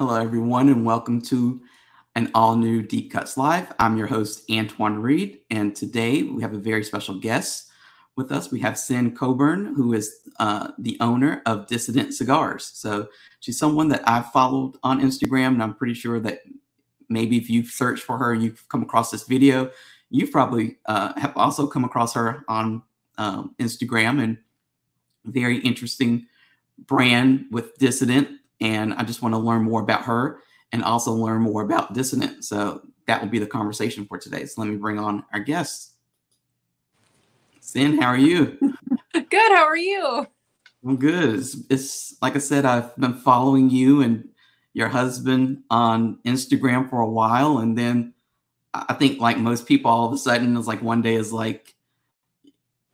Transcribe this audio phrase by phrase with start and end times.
[0.00, 1.60] Hello, everyone, and welcome to
[2.14, 3.70] an all new Deep Cuts Live.
[3.78, 7.68] I'm your host, Antoine Reed, and today we have a very special guest
[8.16, 8.50] with us.
[8.50, 12.64] We have Sin Coburn, who is uh, the owner of Dissident Cigars.
[12.64, 13.08] So
[13.40, 16.44] she's someone that I've followed on Instagram, and I'm pretty sure that
[17.10, 19.70] maybe if you've searched for her, you've come across this video.
[20.08, 22.82] You probably uh, have also come across her on
[23.18, 24.38] um, Instagram, and
[25.26, 26.26] very interesting
[26.86, 28.39] brand with Dissident.
[28.60, 30.42] And I just want to learn more about her
[30.72, 32.44] and also learn more about Dissident.
[32.44, 34.44] So that will be the conversation for today.
[34.46, 35.94] So let me bring on our guests.
[37.60, 38.58] Sin, how are you?
[39.12, 39.52] good.
[39.52, 40.26] How are you?
[40.84, 41.38] I'm good.
[41.38, 44.28] It's, it's, like I said, I've been following you and
[44.72, 48.14] your husband on Instagram for a while, and then
[48.72, 51.74] I think like most people, all of a sudden, it's like one day is like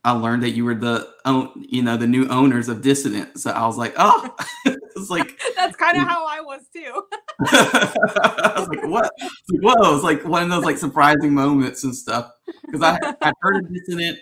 [0.06, 1.12] I learned that you were the
[1.68, 3.40] you know the new owners of Dissident.
[3.40, 7.02] So I was like, oh, it's like that's kind of how I was too.
[7.40, 9.10] I was like, what?
[9.51, 9.96] whoa!
[9.96, 12.30] It's like one of those like surprising moments and stuff
[12.65, 14.21] because I I heard of Dissident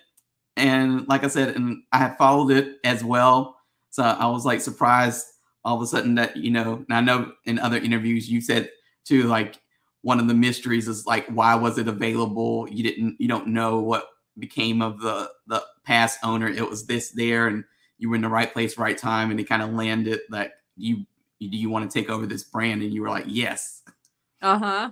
[0.56, 3.58] and like I said, and I had followed it as well.
[3.90, 5.26] So I was like surprised
[5.66, 6.82] all of a sudden that you know.
[6.88, 8.70] And I know in other interviews you said
[9.04, 9.60] too, like
[10.00, 12.66] one of the mysteries is like why was it available?
[12.70, 16.48] You didn't, you don't know what became of the the past owner.
[16.48, 17.64] It was this there, and
[17.98, 21.06] you were in the right place, right time, and it kind of landed that you
[21.40, 23.82] do you want to take over this brand, and you were like, yes.
[24.40, 24.90] Uh huh.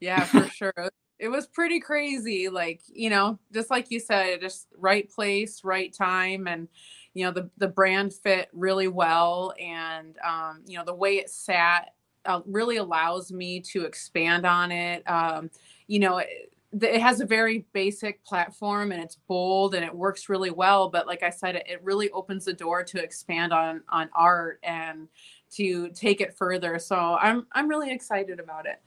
[0.00, 0.90] Yeah, for sure.
[1.18, 2.48] It was pretty crazy.
[2.48, 6.68] Like you know, just like you said, just right place, right time, and
[7.14, 11.30] you know the the brand fit really well, and um, you know the way it
[11.30, 11.94] sat
[12.26, 15.08] uh, really allows me to expand on it.
[15.08, 15.50] Um,
[15.86, 16.18] you know.
[16.18, 20.88] It, it has a very basic platform and it's bold and it works really well
[20.88, 25.08] but like i said it, really opens the door to expand on on art and
[25.48, 26.78] to take it further.
[26.78, 28.80] So i'm i'm really excited about it.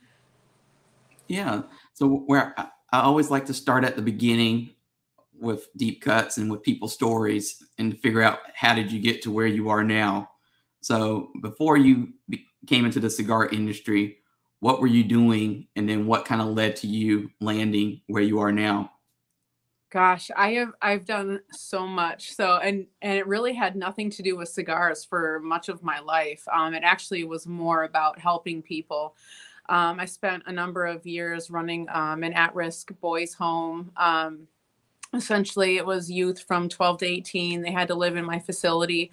[1.26, 1.62] Yeah.
[1.94, 4.70] So where i, I always like to start at the beginning
[5.38, 9.22] with deep cuts and with people's stories and to figure out how did you get
[9.22, 10.28] to where you are now.
[10.82, 12.12] So before you
[12.66, 14.18] came into the cigar industry
[14.60, 18.38] what were you doing and then what kind of led to you landing where you
[18.40, 18.92] are now?
[19.90, 22.32] Gosh i have i've done so much.
[22.34, 25.98] So and and it really had nothing to do with cigars for much of my
[25.98, 26.46] life.
[26.52, 29.16] Um, it actually was more about helping people.
[29.68, 33.90] Um, i spent a number of years running um, an at-risk boys home.
[33.96, 34.46] Um,
[35.12, 39.10] essentially it was youth from 12 to 18 they had to live in my facility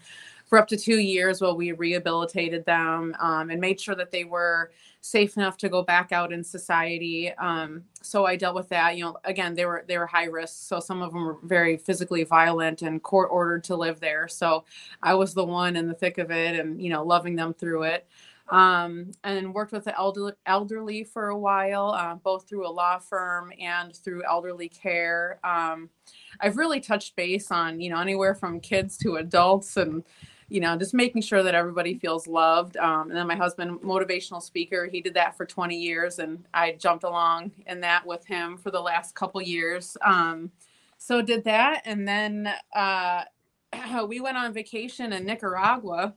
[0.48, 4.24] for up to two years while we rehabilitated them um, and made sure that they
[4.24, 4.72] were
[5.02, 7.32] safe enough to go back out in society.
[7.34, 8.98] Um, so I dealt with that.
[8.98, 11.78] You know, again, they were they were high risk, so some of them were very
[11.78, 14.28] physically violent and court ordered to live there.
[14.28, 14.66] So
[15.04, 17.84] I was the one in the thick of it, and you know, loving them through
[17.84, 18.08] it.
[18.50, 22.98] Um, and worked with the elderly, elderly for a while, uh, both through a law
[22.98, 25.42] firm and through elderly care.
[25.44, 25.90] Um,
[26.40, 30.04] I've really touched base on you know anywhere from kids to adults and
[30.50, 32.78] you know, just making sure that everybody feels loved.
[32.78, 36.74] Um, and then my husband, motivational speaker, he did that for 20 years, and I
[36.74, 39.98] jumped along in that with him for the last couple years.
[40.02, 40.52] Um,
[40.98, 43.24] so did that, and then uh,
[44.08, 46.14] we went on vacation in Nicaragua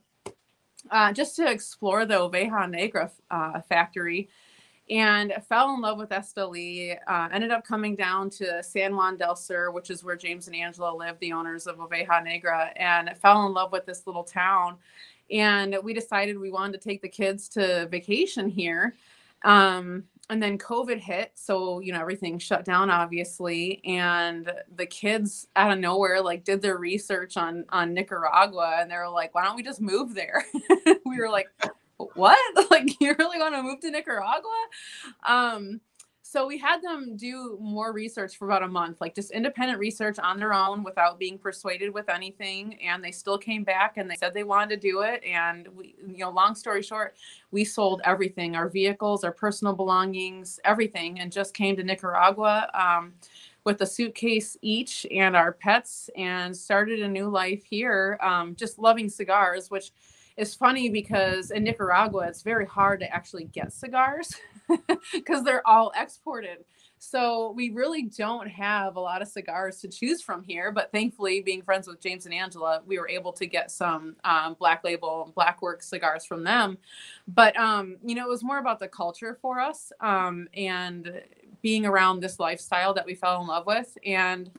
[0.89, 4.29] uh, just to explore the Oveja Negra uh, factory
[4.91, 6.97] and fell in love with Esteli.
[7.07, 10.55] Uh, ended up coming down to San Juan del Sur, which is where James and
[10.55, 14.75] Angela live, the owners of Oveja Negra, and fell in love with this little town.
[15.31, 18.95] And we decided we wanted to take the kids to vacation here.
[19.43, 23.81] Um, and then COVID hit, so you know everything shut down, obviously.
[23.85, 28.95] And the kids out of nowhere like did their research on on Nicaragua, and they
[28.95, 30.45] were like, "Why don't we just move there?"
[31.05, 31.49] we were like,
[32.15, 32.39] what?
[32.71, 34.65] Like you really want to move to Nicaragua?
[35.27, 35.81] Um,
[36.31, 40.17] so we had them do more research for about a month, like just independent research
[40.17, 42.81] on their own without being persuaded with anything.
[42.81, 45.21] And they still came back and they said they wanted to do it.
[45.25, 47.15] And we, you know, long story short,
[47.51, 52.69] we sold everything, our vehicles, our personal belongings, everything, and just came to Nicaragua.
[52.73, 53.13] Um,
[53.63, 58.79] with a suitcase each and our pets and started a new life here um, just
[58.79, 59.91] loving cigars which
[60.37, 64.33] it's funny because in Nicaragua, it's very hard to actually get cigars
[65.13, 66.65] because they're all exported.
[67.03, 70.71] So we really don't have a lot of cigars to choose from here.
[70.71, 74.55] But thankfully, being friends with James and Angela, we were able to get some um,
[74.59, 76.77] Black Label Black Work cigars from them.
[77.27, 81.21] But um, you know, it was more about the culture for us um, and
[81.63, 84.51] being around this lifestyle that we fell in love with and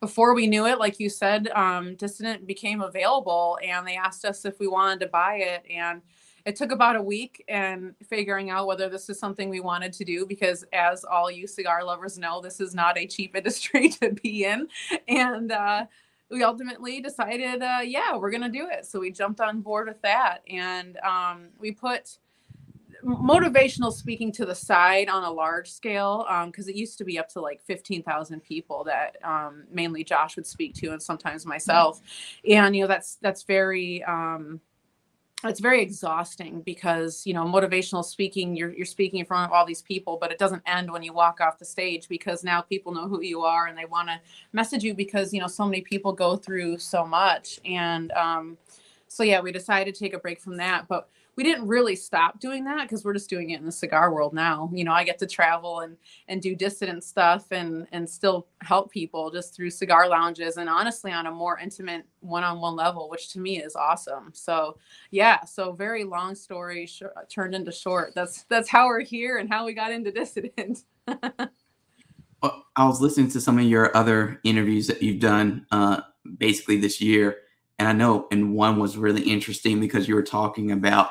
[0.00, 4.44] before we knew it, like you said, um, Dissident became available and they asked us
[4.44, 5.64] if we wanted to buy it.
[5.70, 6.02] And
[6.44, 10.04] it took about a week and figuring out whether this is something we wanted to
[10.04, 14.10] do because as all you cigar lovers know this is not a cheap industry to
[14.10, 14.68] be in
[15.08, 15.84] and uh,
[16.30, 20.00] we ultimately decided uh, yeah we're gonna do it so we jumped on board with
[20.02, 22.18] that and um, we put
[23.04, 27.18] motivational speaking to the side on a large scale because um, it used to be
[27.18, 32.00] up to like 15,000 people that um, mainly Josh would speak to and sometimes myself.
[32.48, 34.60] And you know that's that's very um,
[35.44, 39.64] it's very exhausting because you know motivational speaking you're, you're speaking in front of all
[39.64, 42.92] these people but it doesn't end when you walk off the stage because now people
[42.92, 44.20] know who you are and they want to
[44.52, 47.58] message you because you know so many people go through so much.
[47.64, 48.58] And um,
[49.08, 52.40] so yeah we decided to take a break from that but we didn't really stop
[52.40, 54.70] doing that because we're just doing it in the cigar world now.
[54.72, 55.96] You know, I get to travel and
[56.28, 61.12] and do dissident stuff and and still help people just through cigar lounges and honestly
[61.12, 64.30] on a more intimate one-on-one level, which to me is awesome.
[64.34, 64.78] So
[65.10, 68.12] yeah, so very long story sh- turned into short.
[68.14, 70.84] That's that's how we're here and how we got into dissident.
[72.42, 76.02] well, I was listening to some of your other interviews that you've done uh,
[76.38, 77.36] basically this year.
[77.78, 81.10] And I know, and one was really interesting because you were talking about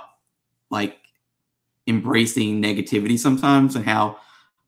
[0.69, 0.97] like
[1.87, 4.17] embracing negativity sometimes and how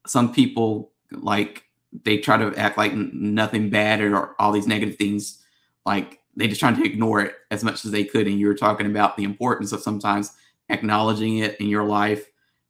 [0.07, 1.63] some people like
[2.03, 5.43] they try to act like nothing bad or all these negative things
[5.85, 8.25] like they just trying to ignore it as much as they could.
[8.25, 10.31] And you were talking about the importance of sometimes
[10.69, 12.25] acknowledging it in your life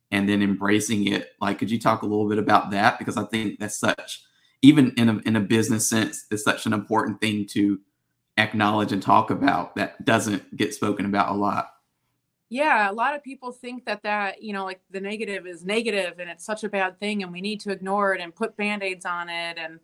[0.10, 1.34] and then embracing it.
[1.40, 2.98] Like could you talk a little bit about that?
[3.00, 4.24] Because i think that's such
[4.62, 7.80] even in a, in a business sense it's such an important thing to
[8.38, 11.72] acknowledge and talk about that doesn't get spoken about a lot
[12.52, 16.20] yeah a lot of people think that that you know like the negative is negative
[16.20, 19.06] and it's such a bad thing and we need to ignore it and put band-aids
[19.06, 19.80] on it and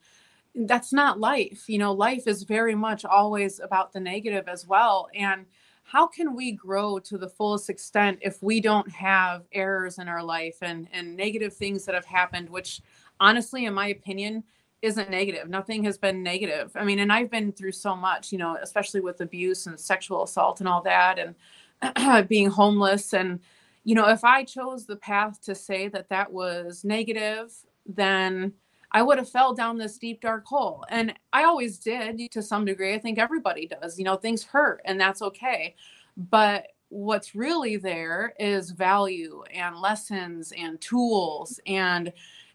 [0.68, 5.08] that's not life you know life is very much always about the negative as well
[5.16, 5.46] and
[5.84, 10.22] how can we grow to the fullest extent if we don't have errors in our
[10.22, 12.82] life and and negative things that have happened which
[13.22, 14.44] honestly in my opinion
[14.84, 15.50] isn't negative.
[15.50, 16.72] Nothing has been negative.
[16.76, 20.24] I mean and i've been through so much you know especially with abuse and sexual
[20.24, 21.34] assault and all that and
[22.28, 23.40] being homeless and
[23.84, 27.54] you know if i chose the path to say that that was negative
[27.86, 28.52] then
[28.92, 30.84] i would have fell down this deep dark hole.
[30.90, 32.94] And i always did to some degree.
[32.94, 33.98] I think everybody does.
[33.98, 35.76] You know things hurt and that's okay.
[36.16, 42.14] But what's really there is value and lessons and tools and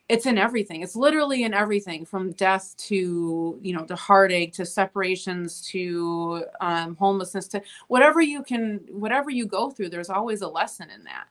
[0.09, 0.83] it's in everything.
[0.83, 6.97] It's literally in everything from death to you know to heartache to separations to um,
[6.97, 11.29] homelessness to whatever you can whatever you go through there's always a lesson in that.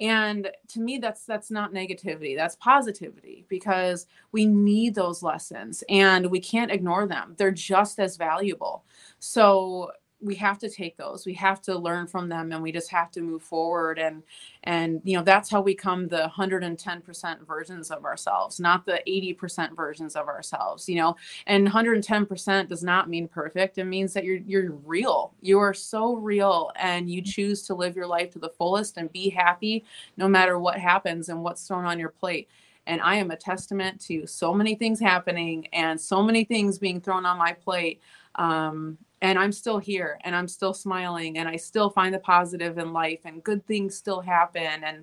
[0.00, 6.26] And to me that's that's not negativity that's positivity because we need those lessons and
[6.26, 7.34] we can't ignore them.
[7.36, 8.84] They're just as valuable.
[9.20, 9.90] So
[10.24, 13.10] we have to take those we have to learn from them and we just have
[13.10, 14.22] to move forward and
[14.64, 19.76] and you know that's how we come the 110% versions of ourselves not the 80%
[19.76, 21.16] versions of ourselves you know
[21.46, 26.14] and 110% does not mean perfect it means that you're you're real you are so
[26.14, 29.84] real and you choose to live your life to the fullest and be happy
[30.16, 32.48] no matter what happens and what's thrown on your plate
[32.86, 37.00] and I am a testament to so many things happening and so many things being
[37.00, 38.00] thrown on my plate.
[38.34, 42.76] Um, and I'm still here and I'm still smiling and I still find the positive
[42.76, 45.02] in life and good things still happen and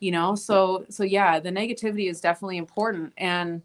[0.00, 3.62] you know so so yeah the negativity is definitely important and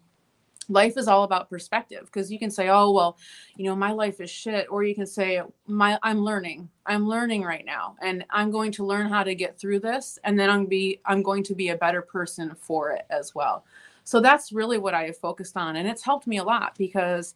[0.68, 3.18] life is all about perspective because you can say oh well
[3.56, 7.42] you know my life is shit or you can say my i'm learning i'm learning
[7.42, 10.66] right now and i'm going to learn how to get through this and then i'm
[10.66, 13.64] be i'm going to be a better person for it as well.
[14.04, 17.34] So that's really what i have focused on and it's helped me a lot because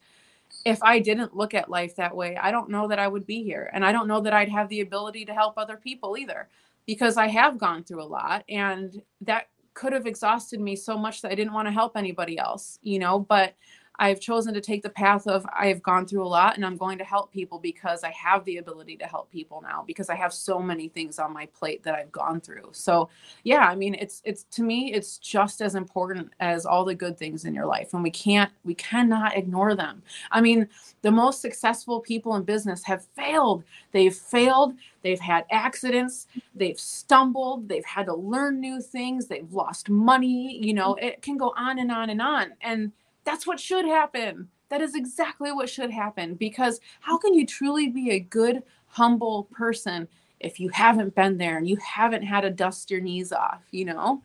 [0.65, 3.43] if I didn't look at life that way, I don't know that I would be
[3.43, 3.69] here.
[3.73, 6.49] And I don't know that I'd have the ability to help other people either
[6.85, 11.21] because I have gone through a lot and that could have exhausted me so much
[11.21, 13.55] that I didn't want to help anybody else, you know, but
[14.01, 16.97] I've chosen to take the path of I've gone through a lot and I'm going
[16.97, 20.33] to help people because I have the ability to help people now because I have
[20.33, 22.69] so many things on my plate that I've gone through.
[22.71, 23.09] So,
[23.43, 27.15] yeah, I mean, it's it's to me it's just as important as all the good
[27.15, 30.01] things in your life and we can't we cannot ignore them.
[30.31, 30.67] I mean,
[31.03, 33.63] the most successful people in business have failed.
[33.91, 39.91] They've failed, they've had accidents, they've stumbled, they've had to learn new things, they've lost
[39.91, 42.53] money, you know, it can go on and on and on.
[42.61, 42.91] And
[43.23, 44.49] that's what should happen.
[44.69, 49.45] That is exactly what should happen because how can you truly be a good, humble
[49.51, 50.07] person
[50.39, 53.85] if you haven't been there and you haven't had to dust your knees off, you
[53.85, 54.23] know?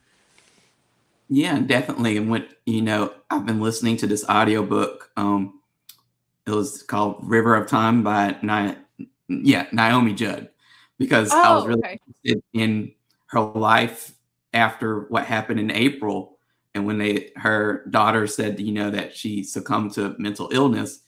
[1.29, 2.17] Yeah, definitely.
[2.17, 5.11] And what, you know, I've been listening to this audiobook.
[5.17, 5.59] Um,
[6.45, 10.49] it was called River of Time by Ni- yeah, Naomi Judd.
[10.97, 11.99] because oh, I was really okay.
[12.07, 12.91] interested in
[13.27, 14.13] her life
[14.53, 16.36] after what happened in April.
[16.77, 20.99] And when they her daughter said, you know, that she succumbed to mental illness.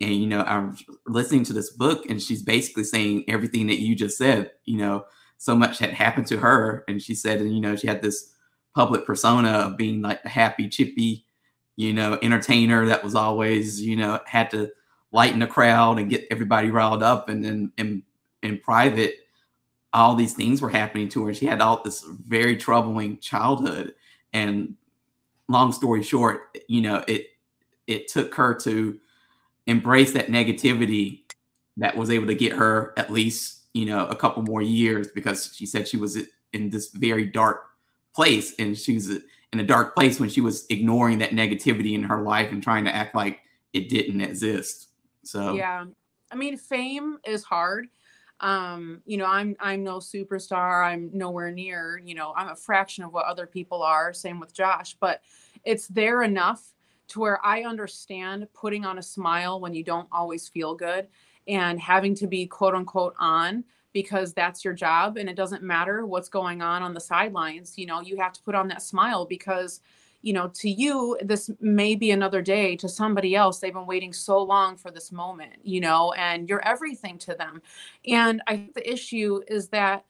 [0.00, 0.76] And, you know, I'm
[1.08, 5.06] listening to this book and she's basically saying everything that you just said, you know,
[5.38, 6.84] so much had happened to her.
[6.86, 8.32] And she said, and you know, she had this
[8.72, 11.24] public persona of being like the happy, chippy,
[11.74, 14.70] you know, entertainer that was always, you know, had to
[15.10, 17.28] lighten the crowd and get everybody riled up.
[17.28, 18.04] And then in,
[18.44, 19.16] in private,
[19.92, 21.34] all these things were happening to her.
[21.34, 23.94] She had all this very troubling childhood.
[24.32, 24.76] And
[25.48, 27.28] long story short, you know, it
[27.86, 28.98] it took her to
[29.66, 31.22] embrace that negativity
[31.76, 35.52] that was able to get her at least, you know, a couple more years because
[35.54, 36.18] she said she was
[36.52, 37.66] in this very dark
[38.14, 42.02] place and she was in a dark place when she was ignoring that negativity in
[42.02, 43.40] her life and trying to act like
[43.72, 44.88] it didn't exist.
[45.22, 45.84] So Yeah.
[46.32, 47.86] I mean, fame is hard.
[48.40, 50.86] Um, you know, I'm I'm no superstar.
[50.86, 54.52] I'm nowhere near, you know, I'm a fraction of what other people are, same with
[54.52, 55.22] Josh, but
[55.64, 56.74] it's there enough
[57.08, 61.08] to where I understand putting on a smile when you don't always feel good
[61.48, 66.04] and having to be quote unquote on because that's your job and it doesn't matter
[66.04, 69.24] what's going on on the sidelines you know you have to put on that smile
[69.24, 69.80] because
[70.26, 74.12] you know to you this may be another day to somebody else they've been waiting
[74.12, 77.62] so long for this moment you know and you're everything to them.
[78.08, 80.04] And i think the issue is that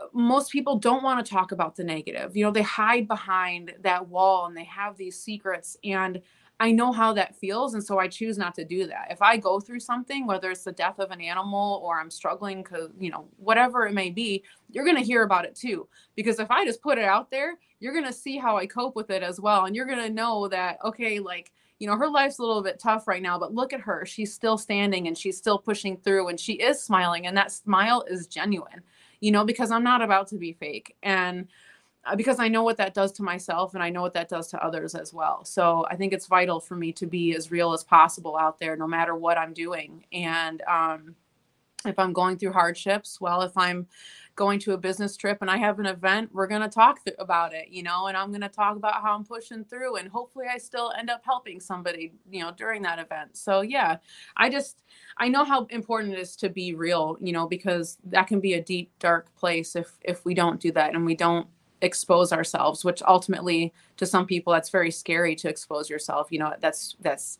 [0.00, 3.74] uh, most people don't want to talk about the negative you know they hide behind
[3.80, 6.22] that wall and they have these secrets and
[6.60, 7.72] I know how that feels.
[7.72, 9.08] And so I choose not to do that.
[9.10, 12.62] If I go through something, whether it's the death of an animal or I'm struggling
[12.62, 15.88] because, you know, whatever it may be, you're going to hear about it too.
[16.16, 18.94] Because if I just put it out there, you're going to see how I cope
[18.94, 19.64] with it as well.
[19.64, 22.78] And you're going to know that, okay, like, you know, her life's a little bit
[22.78, 24.04] tough right now, but look at her.
[24.04, 27.26] She's still standing and she's still pushing through and she is smiling.
[27.26, 28.82] And that smile is genuine,
[29.20, 30.94] you know, because I'm not about to be fake.
[31.02, 31.48] And,
[32.16, 34.64] because I know what that does to myself and I know what that does to
[34.64, 35.44] others as well.
[35.44, 38.76] So I think it's vital for me to be as real as possible out there,
[38.76, 40.04] no matter what I'm doing.
[40.12, 41.14] And um,
[41.84, 43.86] if I'm going through hardships, well, if I'm
[44.36, 47.16] going to a business trip and I have an event, we're going to talk th-
[47.18, 50.08] about it, you know, and I'm going to talk about how I'm pushing through and
[50.08, 53.36] hopefully I still end up helping somebody, you know, during that event.
[53.36, 53.98] So, yeah,
[54.38, 54.82] I just,
[55.18, 58.54] I know how important it is to be real, you know, because that can be
[58.54, 61.46] a deep, dark place if, if we don't do that and we don't
[61.82, 66.54] expose ourselves which ultimately to some people that's very scary to expose yourself you know
[66.60, 67.38] that's that's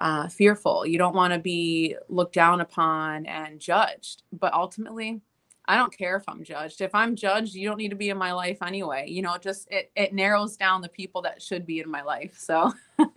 [0.00, 0.86] uh, fearful.
[0.86, 5.20] You don't want to be looked down upon and judged but ultimately
[5.66, 6.80] i don't care if i'm judged.
[6.80, 9.70] If i'm judged you don't need to be in my life anyway you know just
[9.70, 12.72] it, it narrows down the people that should be in my life so.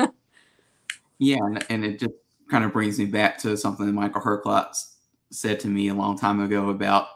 [1.20, 2.16] Yeah and, and it just
[2.50, 4.96] kind of brings me back to something that Michael Herklots
[5.32, 7.08] said to me a long time ago about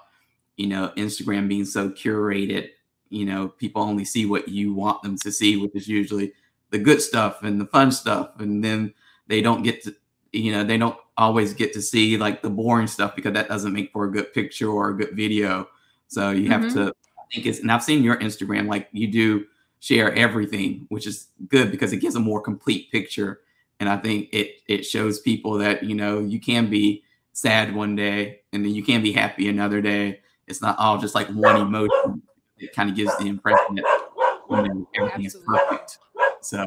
[0.55, 2.69] you know instagram being so curated
[3.09, 6.33] you know people only see what you want them to see which is usually
[6.69, 8.93] the good stuff and the fun stuff and then
[9.27, 9.95] they don't get to
[10.31, 13.73] you know they don't always get to see like the boring stuff because that doesn't
[13.73, 15.67] make for a good picture or a good video.
[16.07, 16.85] So you have mm-hmm.
[16.85, 19.45] to i think it's and i've seen your instagram like you do
[19.81, 23.41] share everything which is good because it gives a more complete picture.
[23.79, 27.95] And i think it it shows people that you know you can be sad one
[27.95, 30.21] day and then you can be happy another day.
[30.47, 32.21] It's not all just like one emotion
[32.59, 33.85] it kind of gives the impression that
[34.49, 35.25] you know, everything Absolutely.
[35.25, 35.99] is perfect.
[36.41, 36.65] So.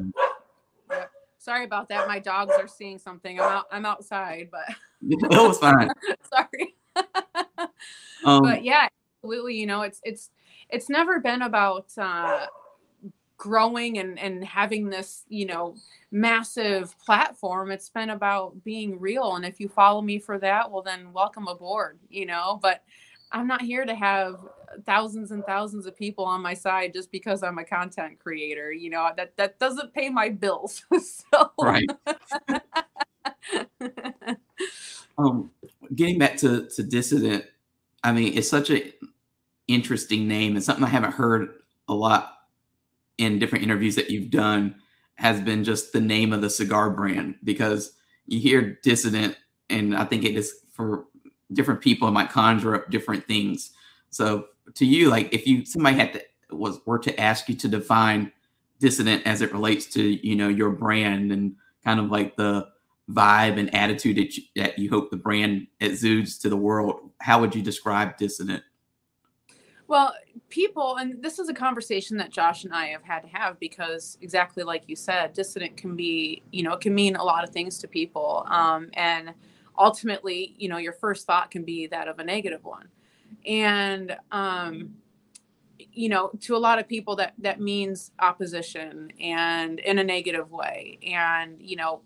[1.38, 2.06] Sorry about that.
[2.06, 3.40] My dogs are seeing something.
[3.40, 3.64] I'm out.
[3.72, 4.68] I'm outside, but.
[5.08, 5.90] it was fine.
[6.32, 6.76] Sorry.
[8.24, 9.56] um, but yeah, absolutely.
[9.56, 10.30] You know, it's it's
[10.68, 12.46] it's never been about uh,
[13.40, 15.74] growing and and having this you know
[16.10, 20.82] massive platform it's been about being real and if you follow me for that well
[20.82, 22.82] then welcome aboard you know but
[23.32, 24.36] I'm not here to have
[24.86, 28.72] thousands and thousands of people on my side just because I'm a content creator.
[28.72, 30.84] You know, that that doesn't pay my bills.
[31.32, 31.88] so Right.
[35.18, 35.50] um
[35.94, 37.44] getting back to to dissident,
[38.02, 38.82] I mean, it's such an
[39.68, 41.54] interesting name and something I haven't heard
[41.88, 42.32] a lot
[43.18, 44.76] in different interviews that you've done
[45.14, 47.92] has been just the name of the cigar brand because
[48.26, 49.36] you hear dissident
[49.68, 51.04] and I think it is for
[51.52, 53.70] different people might conjure up different things.
[54.10, 57.68] So to you, like if you somebody had to was were to ask you to
[57.68, 58.32] define
[58.80, 61.54] dissident as it relates to you know your brand and
[61.84, 62.68] kind of like the
[63.10, 67.40] vibe and attitude that you, that you hope the brand exudes to the world, how
[67.40, 68.62] would you describe dissident?
[69.88, 70.14] Well,
[70.48, 74.16] people, and this is a conversation that Josh and I have had to have because
[74.20, 77.50] exactly like you said, dissident can be, you know, it can mean a lot of
[77.50, 78.44] things to people.
[78.48, 79.34] Um, and
[79.80, 82.88] ultimately, you know, your first thought can be that of a negative one.
[83.46, 84.94] and um,
[85.92, 90.50] you know to a lot of people that that means opposition and in a negative
[90.50, 92.02] way and you know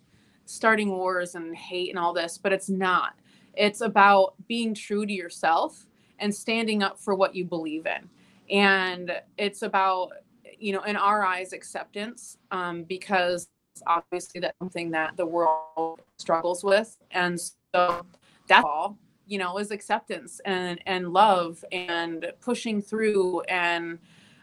[0.47, 3.15] starting wars and hate and all this but it's not.
[3.57, 5.87] It's about being true to yourself
[6.19, 8.09] and standing up for what you believe in.
[8.51, 10.13] And it's about
[10.59, 13.49] you know in our eyes acceptance um, because
[13.87, 16.97] obviously that's something that the world struggles with.
[17.11, 17.39] And
[17.75, 18.07] so
[18.47, 23.99] that's all you know is acceptance and and love and pushing through and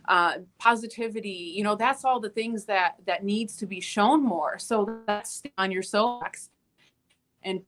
[0.09, 4.57] uh, positivity you know that's all the things that that needs to be shown more.
[4.59, 6.49] So that's on your soapbox
[7.43, 7.61] and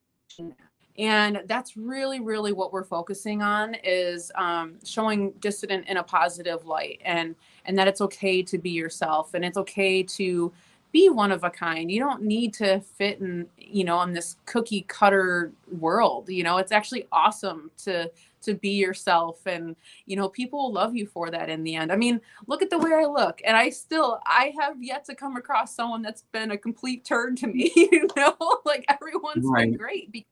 [0.98, 6.65] and that's really really what we're focusing on is um, showing dissident in a positive
[6.65, 10.51] light and and that it's okay to be yourself and it's okay to
[10.94, 11.92] be one of a kind.
[11.92, 16.30] You don't need to fit in, you know, in this cookie cutter world.
[16.30, 18.10] You know, it's actually awesome to
[18.44, 19.74] to be yourself and
[20.06, 22.70] you know people will love you for that in the end i mean look at
[22.70, 26.24] the way i look and i still i have yet to come across someone that's
[26.34, 28.36] been a complete turn to me you know
[28.66, 29.72] like everyone's right.
[29.72, 30.28] been great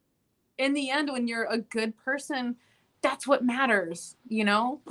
[0.58, 2.54] in the end when you're a good person
[3.02, 4.82] that's what matters you know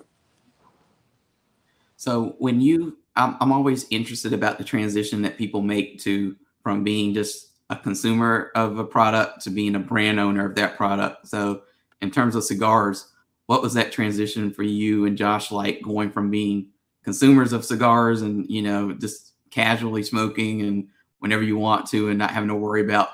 [1.99, 6.85] so when you I'm, I'm always interested about the transition that people make to from
[6.85, 11.29] being just a consumer of a product to being a brand owner of that product.
[11.29, 11.63] So,
[12.03, 13.07] in terms of cigars,
[13.47, 16.69] what was that transition for you and Josh like going from being
[17.03, 20.89] consumers of cigars and you know just casually smoking and
[21.19, 23.09] whenever you want to and not having to worry about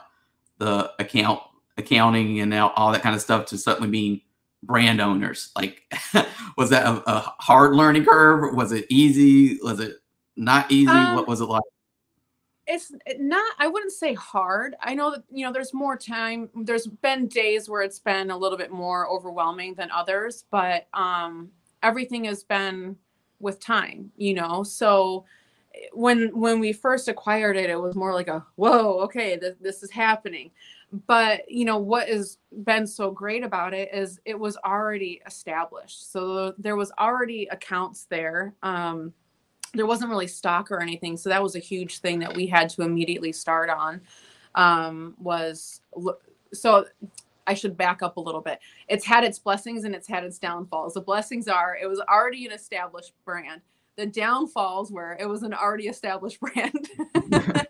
[0.59, 1.41] the account
[1.79, 4.21] accounting and all that kind of stuff to suddenly being
[4.67, 5.51] brand owners?
[5.57, 5.83] Like,
[6.57, 8.55] was that a, a, hard learning curve?
[8.55, 9.59] Was it easy?
[9.63, 9.97] Was it
[10.37, 10.91] not easy?
[10.91, 11.63] Um, what was it like?
[12.67, 14.75] It's not, I wouldn't say hard.
[14.83, 16.49] I know that, you know, there's more time.
[16.55, 21.51] There's been days where it's been a little bit more overwhelming than others, but um,
[21.83, 22.97] everything has been
[23.39, 24.65] with time, you know?
[24.65, 25.25] So,
[25.93, 29.83] when when we first acquired it it was more like a whoa okay this, this
[29.83, 30.51] is happening
[31.07, 36.13] but you know what has been so great about it is it was already established
[36.13, 39.13] so there was already accounts there um,
[39.75, 42.69] there wasn't really stock or anything so that was a huge thing that we had
[42.69, 44.01] to immediately start on
[44.55, 45.81] um, was
[46.53, 46.87] so
[47.49, 48.59] I should back up a little bit.
[48.89, 50.95] It's had its blessings and it's had its downfalls.
[50.95, 53.61] The blessings are it was already an established brand
[53.97, 56.89] the downfalls were it was an already established brand.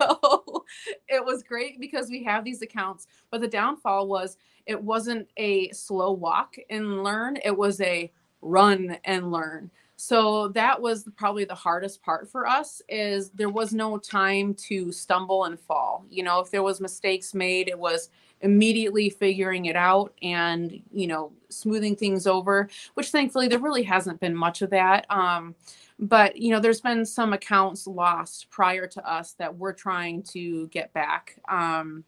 [0.00, 0.64] so
[1.08, 5.70] it was great because we have these accounts, but the downfall was it wasn't a
[5.70, 8.10] slow walk and learn, it was a
[8.42, 9.70] run and learn.
[9.96, 14.92] So that was probably the hardest part for us is there was no time to
[14.92, 16.04] stumble and fall.
[16.10, 18.10] You know, if there was mistakes made, it was
[18.42, 24.20] immediately figuring it out and you know smoothing things over which thankfully there really hasn't
[24.20, 25.54] been much of that um,
[25.98, 30.68] but you know there's been some accounts lost prior to us that we're trying to
[30.68, 32.04] get back um,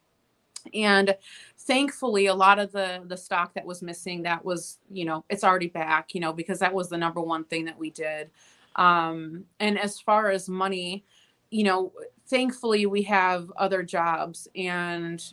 [0.75, 1.17] and
[1.57, 5.45] thankfully a lot of the the stock that was missing that was you know it's
[5.45, 8.31] already back you know because that was the number one thing that we did
[8.77, 11.05] um, and as far as money
[11.51, 11.91] you know
[12.27, 15.33] thankfully we have other jobs and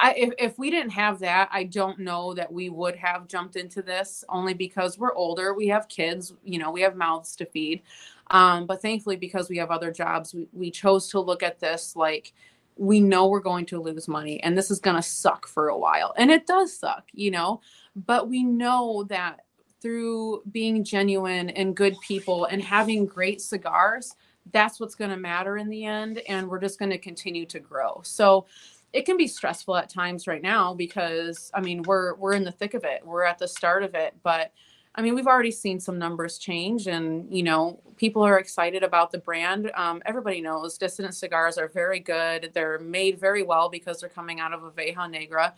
[0.00, 3.56] I, if, if we didn't have that, I don't know that we would have jumped
[3.56, 5.54] into this only because we're older.
[5.54, 7.82] We have kids, you know, we have mouths to feed.
[8.30, 11.94] Um, but thankfully, because we have other jobs, we, we chose to look at this
[11.94, 12.32] like
[12.76, 15.78] we know we're going to lose money and this is going to suck for a
[15.78, 16.12] while.
[16.16, 17.60] And it does suck, you know,
[17.94, 19.40] but we know that
[19.80, 24.16] through being genuine and good people and having great cigars,
[24.52, 26.22] that's what's going to matter in the end.
[26.28, 28.00] And we're just going to continue to grow.
[28.02, 28.46] So,
[28.94, 32.52] it can be stressful at times right now because I mean we're we're in the
[32.52, 33.04] thick of it.
[33.04, 34.52] We're at the start of it, but
[34.94, 39.10] I mean we've already seen some numbers change, and you know people are excited about
[39.10, 39.72] the brand.
[39.74, 42.52] Um, everybody knows Dissident cigars are very good.
[42.54, 45.54] They're made very well because they're coming out of Oveja Negra.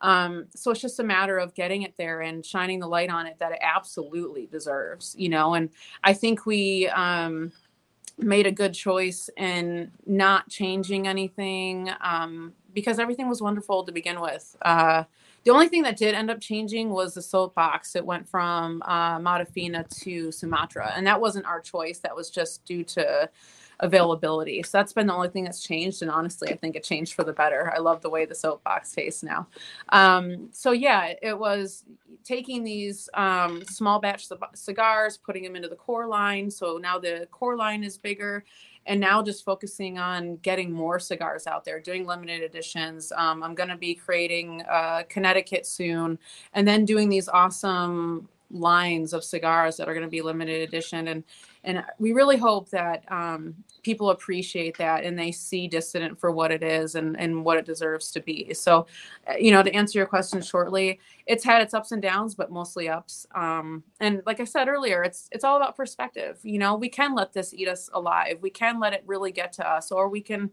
[0.00, 3.26] Um, so it's just a matter of getting it there and shining the light on
[3.26, 5.54] it that it absolutely deserves, you know.
[5.54, 5.70] And
[6.02, 7.52] I think we um,
[8.18, 11.90] made a good choice in not changing anything.
[12.00, 14.56] Um, because everything was wonderful to begin with.
[14.62, 15.04] Uh,
[15.44, 17.96] the only thing that did end up changing was the soapbox.
[17.96, 21.98] It went from uh, to Sumatra, and that wasn't our choice.
[22.00, 23.30] That was just due to
[23.80, 24.62] availability.
[24.62, 26.02] So that's been the only thing that's changed.
[26.02, 27.72] And honestly, I think it changed for the better.
[27.74, 29.48] I love the way the soapbox tastes now.
[29.88, 31.84] Um, so yeah, it was
[32.22, 36.50] taking these um, small batch cigars, putting them into the core line.
[36.50, 38.44] So now the core line is bigger
[38.86, 43.12] and now just focusing on getting more cigars out there, doing limited editions.
[43.16, 46.18] Um, I'm going to be creating uh, Connecticut soon,
[46.54, 51.08] and then doing these awesome lines of cigars that are going to be limited edition
[51.08, 51.24] and
[51.62, 56.50] and we really hope that um, people appreciate that and they see dissident for what
[56.50, 58.54] it is and, and what it deserves to be.
[58.54, 58.86] So
[59.28, 62.50] uh, you know to answer your question shortly it's had its ups and downs but
[62.50, 63.26] mostly ups.
[63.34, 66.38] Um, and like i said earlier it's it's all about perspective.
[66.42, 68.38] You know we can let this eat us alive.
[68.40, 70.50] We can let it really get to us or we can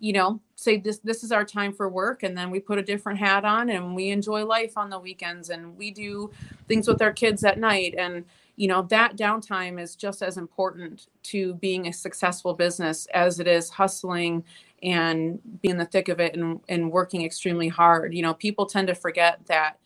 [0.00, 2.82] you know say this this is our time for work and then we put a
[2.82, 6.30] different hat on and we enjoy life on the weekends and we do
[6.66, 8.24] things with our kids at night and
[8.56, 13.46] you know that downtime is just as important to being a successful business as it
[13.46, 14.44] is hustling
[14.82, 18.14] and being in the thick of it and, and working extremely hard.
[18.14, 19.78] You know people tend to forget that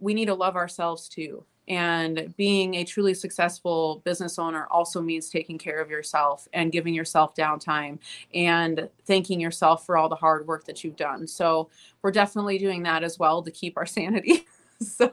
[0.00, 5.28] we need to love ourselves too and being a truly successful business owner also means
[5.28, 7.98] taking care of yourself and giving yourself downtime
[8.34, 11.68] and thanking yourself for all the hard work that you've done so
[12.02, 14.46] we're definitely doing that as well to keep our sanity
[14.80, 15.10] so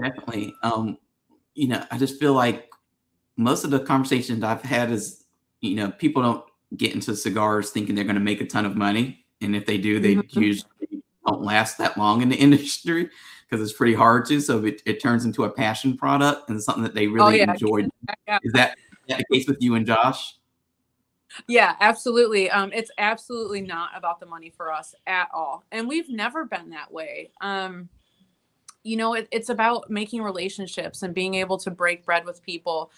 [0.00, 0.54] Definitely.
[0.62, 0.98] Um,
[1.54, 2.70] you know, I just feel like
[3.36, 5.24] most of the conversations I've had is,
[5.60, 6.44] you know, people don't
[6.76, 9.78] get into cigars thinking they're going to make a ton of money, and if they
[9.78, 10.40] do, they mm-hmm.
[10.40, 10.91] usually
[11.32, 13.10] don't last that long in the industry
[13.48, 14.40] because it's pretty hard to.
[14.40, 17.44] So it, it turns into a passion product and something that they oh, really oh,
[17.44, 17.52] yeah.
[17.52, 17.88] enjoy.
[18.26, 18.38] Yeah.
[18.42, 20.36] Is that, is that the case with you and Josh?
[21.48, 22.50] Yeah, absolutely.
[22.50, 26.68] Um, it's absolutely not about the money for us at all, and we've never been
[26.70, 27.30] that way.
[27.40, 27.88] Um,
[28.84, 32.90] you know it, it's about making relationships and being able to break bread with people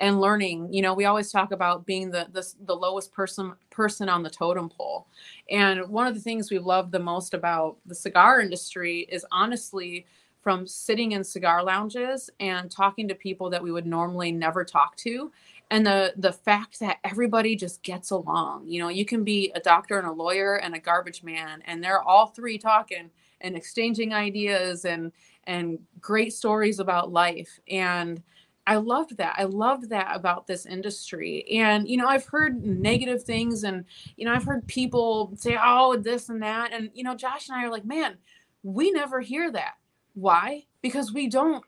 [0.00, 4.08] and learning you know we always talk about being the, the the, lowest person person
[4.08, 5.06] on the totem pole.
[5.50, 10.06] And one of the things we love the most about the cigar industry is honestly
[10.42, 14.96] from sitting in cigar lounges and talking to people that we would normally never talk
[14.96, 15.30] to
[15.70, 18.66] and the the fact that everybody just gets along.
[18.66, 21.84] You know you can be a doctor and a lawyer and a garbage man and
[21.84, 23.10] they're all three talking
[23.42, 25.12] and exchanging ideas and
[25.44, 27.58] and great stories about life.
[27.68, 28.22] And
[28.70, 29.34] I loved that.
[29.36, 31.44] I loved that about this industry.
[31.50, 33.84] And, you know, I've heard negative things and,
[34.16, 36.72] you know, I've heard people say, oh, this and that.
[36.72, 38.16] And, you know, Josh and I are like, man,
[38.62, 39.72] we never hear that.
[40.14, 40.66] Why?
[40.82, 41.64] Because we don't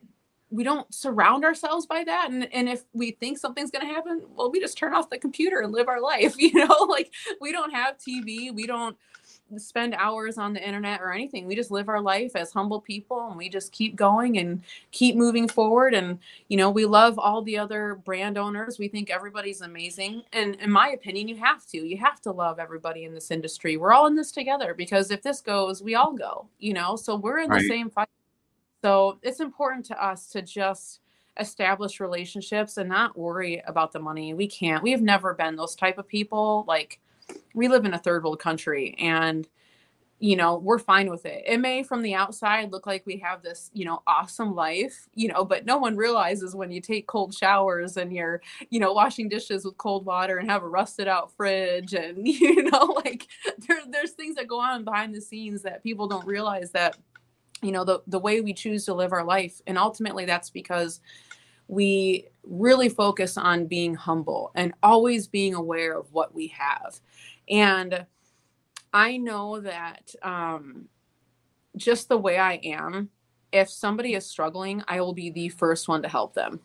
[0.49, 4.21] we don't surround ourselves by that and, and if we think something's going to happen
[4.37, 7.11] well we just turn off the computer and live our life you know like
[7.41, 8.95] we don't have tv we don't
[9.59, 11.47] spend hours on the internet or anything.
[11.47, 15.17] We just live our life as humble people and we just keep going and keep
[15.17, 15.95] moving forward.
[15.95, 18.79] And, you know, we love all the other brand owners.
[18.79, 20.23] We think everybody's amazing.
[20.33, 21.79] And in my opinion, you have to.
[21.79, 23.77] You have to love everybody in this industry.
[23.77, 27.17] We're all in this together because if this goes, we all go, you know, so
[27.17, 27.63] we're in right.
[27.63, 28.09] the same fight.
[28.83, 31.01] So it's important to us to just
[31.41, 34.35] establish relationships and not worry about the money.
[34.35, 34.83] We can't.
[34.83, 36.65] We've never been those type of people.
[36.67, 37.01] Like,
[37.55, 39.49] we live in a third world country and
[40.23, 43.43] you know we're fine with it it may from the outside look like we have
[43.43, 47.35] this you know awesome life you know but no one realizes when you take cold
[47.35, 51.33] showers and you're you know washing dishes with cold water and have a rusted out
[51.33, 53.27] fridge and you know like
[53.67, 56.97] there, there's things that go on behind the scenes that people don't realize that
[57.61, 61.01] you know the, the way we choose to live our life and ultimately that's because
[61.69, 67.01] we really focus on being humble and always being aware of what we have.
[67.49, 68.07] And
[68.93, 70.89] I know that um,
[71.77, 73.11] just the way I am,
[73.53, 76.61] if somebody is struggling, I will be the first one to help them.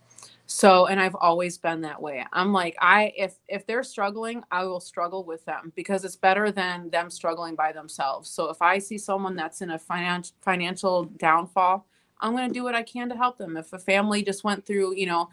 [0.49, 2.25] So, and I've always been that way.
[2.31, 6.51] I'm like, I if if they're struggling, I will struggle with them because it's better
[6.51, 8.29] than them struggling by themselves.
[8.29, 11.85] So, if I see someone that's in a financial financial downfall,
[12.21, 13.57] I'm going to do what I can to help them.
[13.57, 15.29] If a family just went through, you know,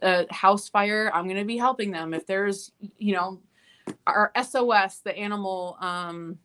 [0.00, 2.14] a house fire, I'm going to be helping them.
[2.14, 3.38] If there's, you know,
[4.06, 6.38] our SOS, the animal um,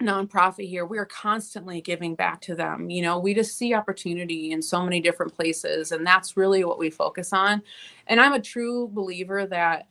[0.00, 2.90] nonprofit here, we are constantly giving back to them.
[2.90, 6.78] You know, we just see opportunity in so many different places, and that's really what
[6.78, 7.62] we focus on.
[8.06, 9.88] And I'm a true believer that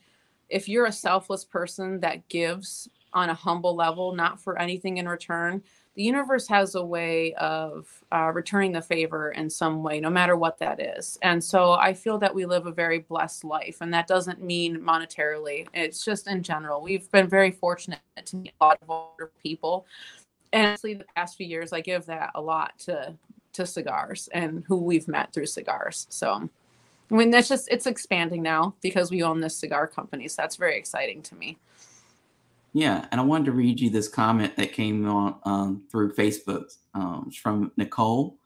[0.49, 5.07] if you're a selfless person that gives on a humble level, not for anything in
[5.07, 5.63] return,
[5.99, 10.37] the universe has a way of uh, returning the favor in some way, no matter
[10.37, 11.19] what that is.
[11.23, 14.79] And so I feel that we live a very blessed life, and that doesn't mean
[14.79, 15.67] monetarily.
[15.73, 16.81] It's just in general.
[16.81, 19.85] We've been very fortunate to meet a lot of older people.
[20.53, 23.13] And honestly, the past few years, I give that a lot to
[23.51, 26.07] to cigars and who we've met through cigars.
[26.09, 26.49] So,
[27.11, 30.29] I mean, that's just it's expanding now because we own this cigar company.
[30.29, 31.57] So that's very exciting to me.
[32.73, 36.65] Yeah, and I wanted to read you this comment that came on um, through Facebook.
[36.93, 38.37] Um, from Nicole.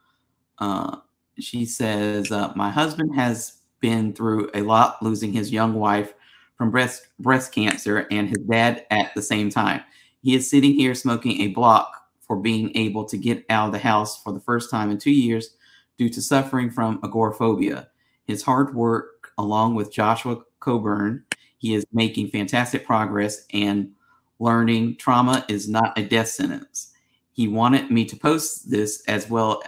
[0.60, 0.98] Uh,
[1.40, 6.14] she says, uh, "My husband has been through a lot, losing his young wife
[6.58, 9.82] from breast breast cancer and his dad at the same time.
[10.22, 13.80] He is sitting here smoking a block for being able to get out of the
[13.80, 15.56] house for the first time in two years
[15.98, 17.90] due to suffering from agoraphobia.
[18.26, 21.24] His hard work, along with Joshua Coburn,
[21.58, 23.92] he is making fantastic progress and
[24.40, 26.94] learning trauma is not a death sentence.
[27.34, 29.64] He wanted me to post this as well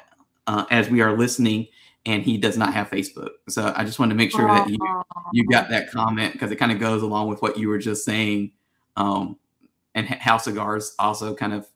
[0.48, 1.68] uh, as we are listening,
[2.06, 3.30] and he does not have Facebook.
[3.50, 4.78] So I just wanted to make sure that you
[5.34, 8.06] you got that comment because it kind of goes along with what you were just
[8.06, 8.52] saying,
[8.96, 9.38] um,
[9.96, 11.68] and how cigars also kind of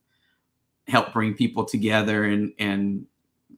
[0.88, 3.06] help bring people together and and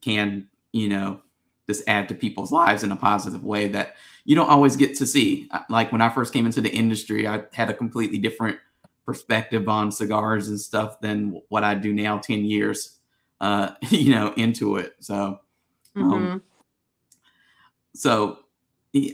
[0.02, 1.22] can you know
[1.67, 5.06] just add to people's lives in a positive way that you don't always get to
[5.06, 5.50] see.
[5.70, 8.58] Like when I first came into the industry, I had a completely different
[9.05, 12.99] perspective on cigars and stuff than what I do now 10 years
[13.39, 14.95] uh you know into it.
[14.99, 15.39] So
[15.95, 16.37] um, mm-hmm.
[17.93, 18.39] so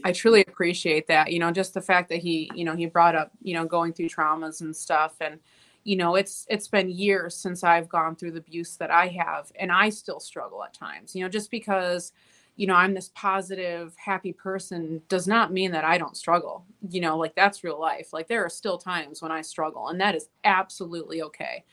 [0.03, 1.31] I truly appreciate that.
[1.31, 3.93] You know, just the fact that he, you know, he brought up, you know, going
[3.93, 5.39] through traumas and stuff and
[5.87, 9.49] you know it's it's been years since i've gone through the abuse that i have
[9.57, 12.11] and i still struggle at times you know just because
[12.57, 16.99] you know i'm this positive happy person does not mean that i don't struggle you
[16.99, 20.15] know like that's real life like there are still times when i struggle and that
[20.15, 21.63] is absolutely okay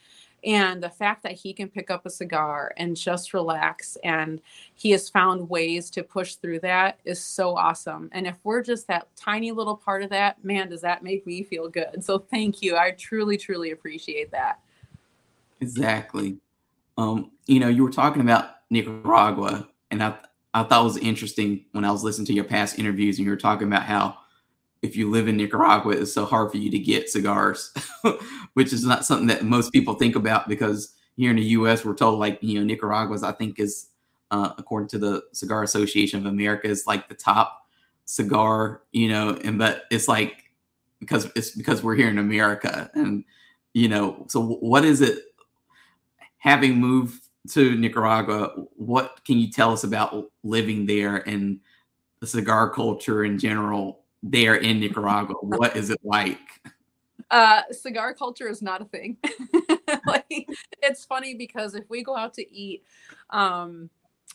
[0.44, 4.42] and the fact that he can pick up a cigar and just relax and
[4.74, 8.10] he has found ways to push through that is so awesome.
[8.12, 11.42] And if we're just that tiny little part of that, man, does that make me
[11.42, 12.04] feel good.
[12.04, 12.76] So thank you.
[12.76, 14.60] I truly, truly appreciate that.
[15.60, 16.36] Exactly.
[16.98, 20.14] Um, you know, you were talking about Nicaragua, and I
[20.54, 23.36] I thought was interesting when I was listening to your past interviews, and you were
[23.36, 24.16] talking about how
[24.82, 27.72] if you live in Nicaragua, it's so hard for you to get cigars,
[28.54, 31.84] which is not something that most people think about because here in the U.S.
[31.84, 33.88] we're told like you know Nicaragua's I think is
[34.30, 37.66] uh, according to the Cigar Association of America is like the top
[38.04, 40.50] cigar, you know, and but it's like
[41.00, 43.24] because it's because we're here in America and
[43.72, 45.18] you know so what is it
[46.38, 48.52] having moved to Nicaragua?
[48.76, 51.60] What can you tell us about living there and
[52.20, 54.04] the cigar culture in general?
[54.24, 55.34] there in Nicaragua?
[55.42, 56.40] what is it like?
[57.30, 59.16] Uh, cigar culture is not a thing.
[60.06, 60.48] like,
[60.82, 62.82] it's funny because if we go out to eat
[63.30, 63.88] um,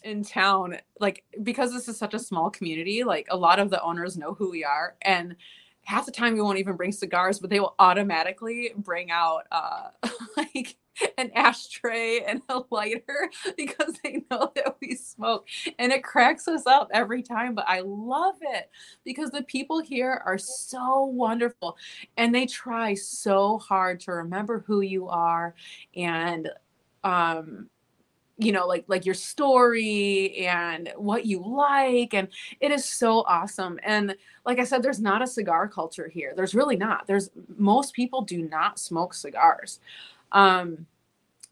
[0.04, 3.82] in town, like because this is such a small community, like a lot of the
[3.82, 5.36] owners know who we are, and
[5.84, 9.90] half the time we won't even bring cigars, but they will automatically bring out uh,
[10.38, 10.76] like
[11.18, 15.48] an ashtray and a lighter because they know that we smoke.
[15.78, 18.70] And it cracks us up every time, but I love it
[19.04, 21.78] because the people here are so wonderful
[22.18, 25.54] and they try so hard to remember who you are
[25.96, 26.50] and
[27.04, 27.70] um
[28.38, 32.28] you know like like your story and what you like and
[32.60, 33.80] it is so awesome.
[33.84, 36.34] And like i said there's not a cigar culture here.
[36.36, 37.08] There's really not.
[37.08, 39.80] There's most people do not smoke cigars
[40.32, 40.86] um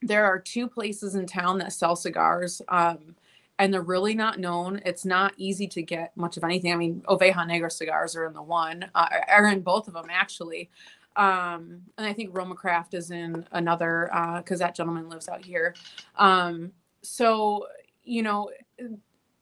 [0.02, 3.16] there are two places in town that sell cigars um
[3.60, 7.02] and they're really not known it's not easy to get much of anything i mean
[7.08, 10.70] oveja negra cigars are in the one uh, are in both of them actually
[11.18, 15.44] um, and I think Roma Craft is in another because uh, that gentleman lives out
[15.44, 15.74] here.
[16.16, 17.66] Um, so
[18.04, 18.52] you know,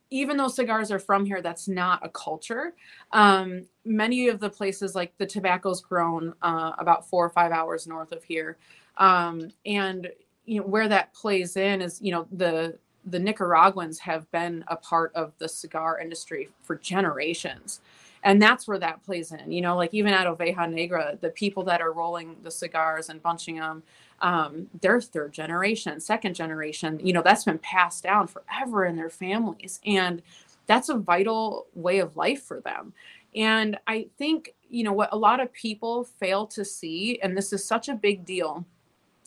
[0.09, 2.73] even though cigars are from here, that's not a culture.
[3.11, 7.85] Um, many of the places, like the tobacco's grown uh, about four or five hours
[7.85, 8.57] north of here,
[8.97, 10.09] um, and
[10.45, 14.75] you know where that plays in is you know the the Nicaraguans have been a
[14.75, 17.81] part of the cigar industry for generations.
[18.23, 21.63] And that's where that plays in you know like even at oveja negra the people
[21.65, 23.83] that are rolling the cigars and bunching them
[24.21, 29.11] um, they're third generation second generation you know that's been passed down forever in their
[29.11, 29.79] families.
[29.85, 30.23] And
[30.65, 32.93] that's a vital way of life for them.
[33.35, 37.53] And i think you know what a lot of people fail to see and this
[37.53, 38.65] is such a big deal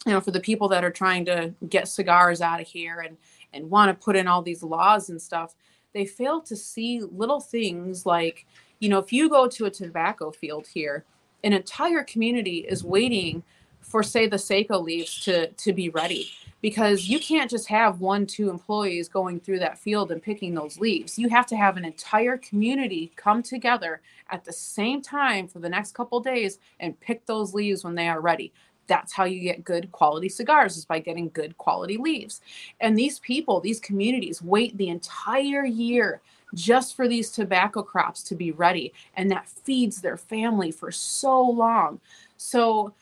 [0.06, 3.16] you know for the people that are trying to get cigars out of here and
[3.52, 5.54] and want to put in all these laws and stuff
[5.94, 8.46] they fail to see little things like
[8.80, 11.04] you know, if you go to a tobacco field here,
[11.44, 13.42] an entire community is waiting
[13.80, 16.30] for say the Seco leaves to to be ready.
[16.60, 20.80] Because you can't just have one two employees going through that field and picking those
[20.80, 21.16] leaves.
[21.16, 25.68] You have to have an entire community come together at the same time for the
[25.68, 28.52] next couple days and pick those leaves when they are ready
[28.88, 32.40] that's how you get good quality cigars is by getting good quality leaves
[32.80, 36.20] and these people these communities wait the entire year
[36.54, 38.92] just for these tobacco crops to be ready.
[39.14, 42.00] And that feeds their family for so long.
[42.36, 42.94] So,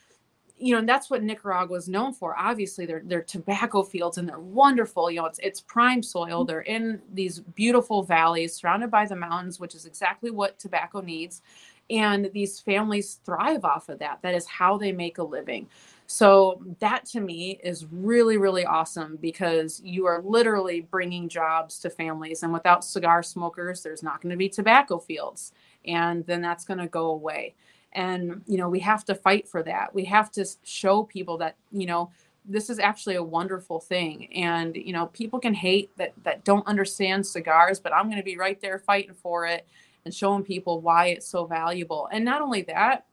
[0.59, 2.37] you know, and that's what Nicaragua is known for.
[2.39, 5.11] Obviously, they're they're tobacco fields and they're wonderful.
[5.11, 6.45] You know, it's it's prime soil.
[6.45, 11.43] They're in these beautiful valleys surrounded by the mountains, which is exactly what tobacco needs.
[11.91, 14.19] And these families thrive off of that.
[14.23, 15.69] That is how they make a living.
[16.09, 21.91] So that to me is really, really awesome because you are literally bringing jobs to
[21.91, 22.43] families.
[22.43, 25.53] And without cigar smokers, there's not going to be tobacco fields.
[25.85, 27.55] And then that's going to go away
[27.97, 31.57] and you know we have to fight for that we have to show people that
[31.73, 32.11] you know
[32.45, 36.67] this is actually a wonderful thing and you know people can hate that that don't
[36.67, 39.67] understand cigars but i'm going to be right there fighting for it
[40.07, 43.05] and showing people why it's so valuable and not only that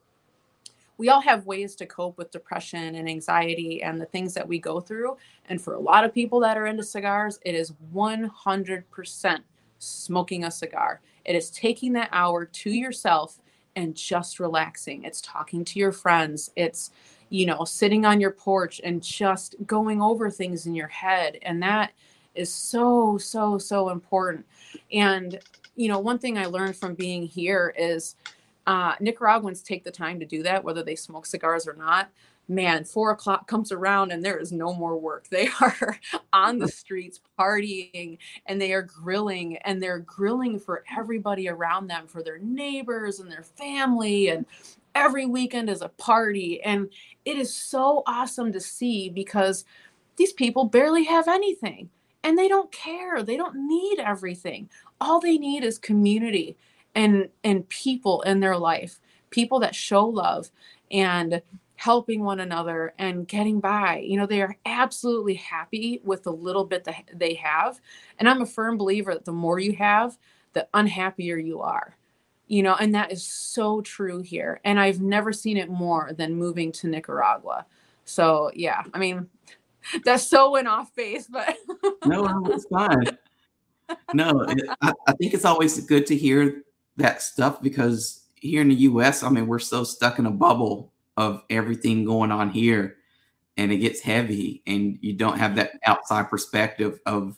[1.00, 4.60] we all have ways to cope with depression and anxiety and the things that we
[4.60, 5.18] go through
[5.50, 9.40] and for a lot of people that are into cigars it is 100%
[9.80, 13.40] smoking a cigar it is taking that hour to yourself
[13.76, 15.04] and just relaxing.
[15.04, 16.52] It's talking to your friends.
[16.56, 16.92] It's,
[17.30, 21.40] you know, sitting on your porch and just going over things in your head.
[21.42, 21.92] And that
[22.36, 24.46] is so, so, so important.
[24.92, 25.40] And,
[25.76, 28.16] you know, one thing I learned from being here is
[28.68, 32.10] uh, Nicaraguans take the time to do that, whether they smoke cigars or not
[32.48, 35.26] man, four o'clock comes around and there is no more work.
[35.34, 35.98] They are
[36.32, 42.06] on the streets partying and they are grilling and they're grilling for everybody around them,
[42.08, 44.30] for their neighbors and their family.
[44.30, 44.46] And
[44.94, 46.62] every weekend is a party.
[46.62, 46.90] And
[47.26, 49.66] it is so awesome to see because
[50.18, 51.90] these people barely have anything
[52.24, 53.22] and they don't care.
[53.22, 54.70] They don't need everything.
[55.02, 56.58] All they need is community
[56.96, 60.50] and and people in their life, people that show love
[60.92, 61.42] and
[61.76, 63.98] helping one another and getting by.
[64.06, 67.82] You know, they are absolutely happy with the little bit that they have.
[68.20, 70.18] And I'm a firm believer that the more you have,
[70.54, 71.98] the unhappier you are.
[72.48, 74.62] You know, and that is so true here.
[74.64, 77.66] And I've never seen it more than moving to Nicaragua.
[78.06, 79.30] So, yeah, I mean,
[80.06, 81.58] that's so went off base, but
[82.06, 83.18] no, it's fine.
[84.14, 84.46] No,
[84.82, 86.64] I, I think it's always good to hear
[86.98, 90.92] that stuff because here in the US, I mean, we're so stuck in a bubble
[91.18, 92.98] of everything going on here
[93.58, 97.38] and it gets heavy and you don't have that outside perspective of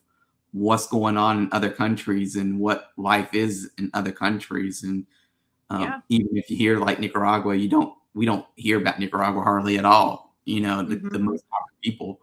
[0.51, 5.05] what's going on in other countries and what life is in other countries and
[5.69, 5.99] um, yeah.
[6.09, 9.83] even if you hear like nicaragua you don't we don't hear about nicaragua hardly at
[9.83, 11.09] all you know the, mm-hmm.
[11.09, 12.21] the most popular people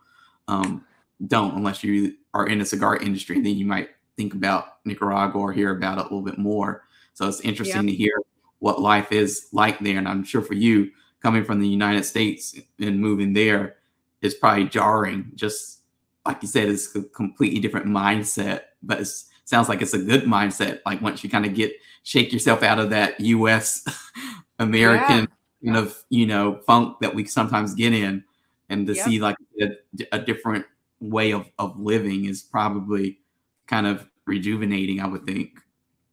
[0.49, 0.85] um,
[1.27, 5.53] don't unless you are in the cigar industry then you might think about nicaragua or
[5.53, 7.93] hear about it a little bit more so it's interesting yeah.
[7.93, 8.15] to hear
[8.59, 10.91] what life is like there and i'm sure for you
[11.23, 13.77] coming from the United States and moving there
[14.21, 15.31] is probably jarring.
[15.35, 15.81] Just
[16.27, 19.09] like you said, it's a completely different mindset, but it
[19.45, 20.81] sounds like it's a good mindset.
[20.85, 23.85] Like once you kind of get shake yourself out of that U.S.
[24.59, 25.29] American
[25.61, 25.73] yeah.
[25.73, 28.25] kind of you know funk that we sometimes get in,
[28.73, 29.05] and to yep.
[29.05, 29.69] see like a,
[30.13, 30.65] a different
[31.01, 33.19] way of of living is probably
[33.67, 35.01] kind of rejuvenating.
[35.01, 35.59] I would think.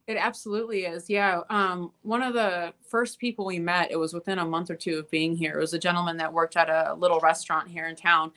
[0.07, 1.07] It absolutely is.
[1.07, 1.41] Yeah.
[1.51, 4.97] Um, one of the first people we met, it was within a month or two
[4.97, 5.53] of being here.
[5.53, 8.31] It was a gentleman that worked at a little restaurant here in town.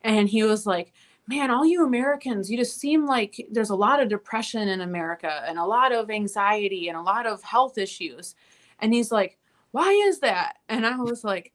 [0.00, 0.92] And he was like,
[1.28, 5.44] Man, all you Americans, you just seem like there's a lot of depression in America
[5.46, 8.34] and a lot of anxiety and a lot of health issues.
[8.80, 9.38] And he's like,
[9.72, 10.54] Why is that?
[10.70, 11.52] And I was like,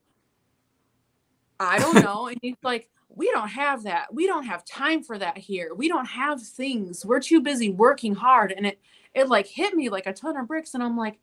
[1.59, 2.27] I don't know.
[2.27, 4.13] and he's like, we don't have that.
[4.13, 5.73] We don't have time for that here.
[5.73, 7.05] We don't have things.
[7.05, 8.51] We're too busy working hard.
[8.51, 8.79] And it
[9.15, 11.17] it like hit me like a ton of bricks and i'm like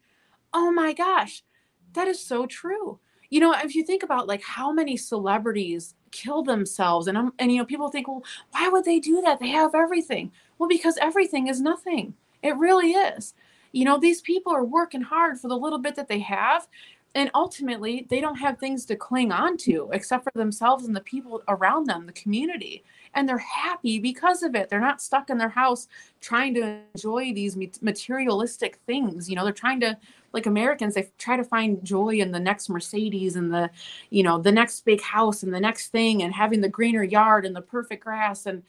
[0.52, 1.44] oh my gosh
[1.92, 2.98] that is so true
[3.30, 7.52] you know if you think about like how many celebrities kill themselves and i'm and
[7.52, 10.98] you know people think well why would they do that they have everything well because
[11.00, 13.34] everything is nothing it really is
[13.72, 16.66] you know these people are working hard for the little bit that they have
[17.14, 21.00] and ultimately they don't have things to cling on to except for themselves and the
[21.00, 22.84] people around them the community.
[23.14, 24.70] And they're happy because of it.
[24.70, 25.88] They're not stuck in their house
[26.20, 29.28] trying to enjoy these materialistic things.
[29.28, 29.98] You know they're trying to
[30.32, 33.70] like americans they try to find joy in the next mercedes and the
[34.10, 37.44] you know the next big house and the next thing and having the greener yard
[37.44, 38.62] and the perfect grass and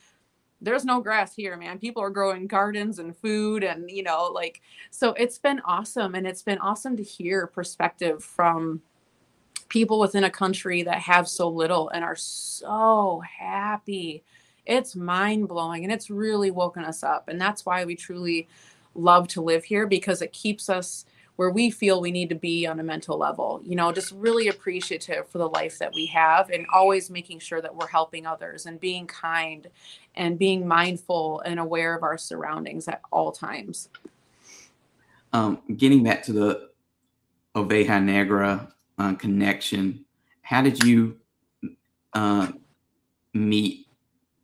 [0.64, 1.78] there's no grass here man.
[1.78, 6.26] People are growing gardens and food and you know like so it's been awesome and
[6.26, 8.82] it's been awesome to hear perspective from
[9.70, 14.24] people within a country that have so little and are so happy.
[14.66, 18.48] It's mind blowing and it's really woken us up and that's why we truly
[18.96, 21.06] love to live here because it keeps us
[21.36, 23.62] where we feel we need to be on a mental level.
[23.64, 27.62] You know, just really appreciative for the life that we have and always making sure
[27.62, 29.68] that we're helping others and being kind
[30.16, 33.90] and being mindful and aware of our surroundings at all times.
[35.32, 36.70] Um, getting back to the
[37.56, 40.06] Oveja Negra uh, connection,
[40.44, 41.18] how did you
[42.14, 42.52] uh,
[43.34, 43.88] meet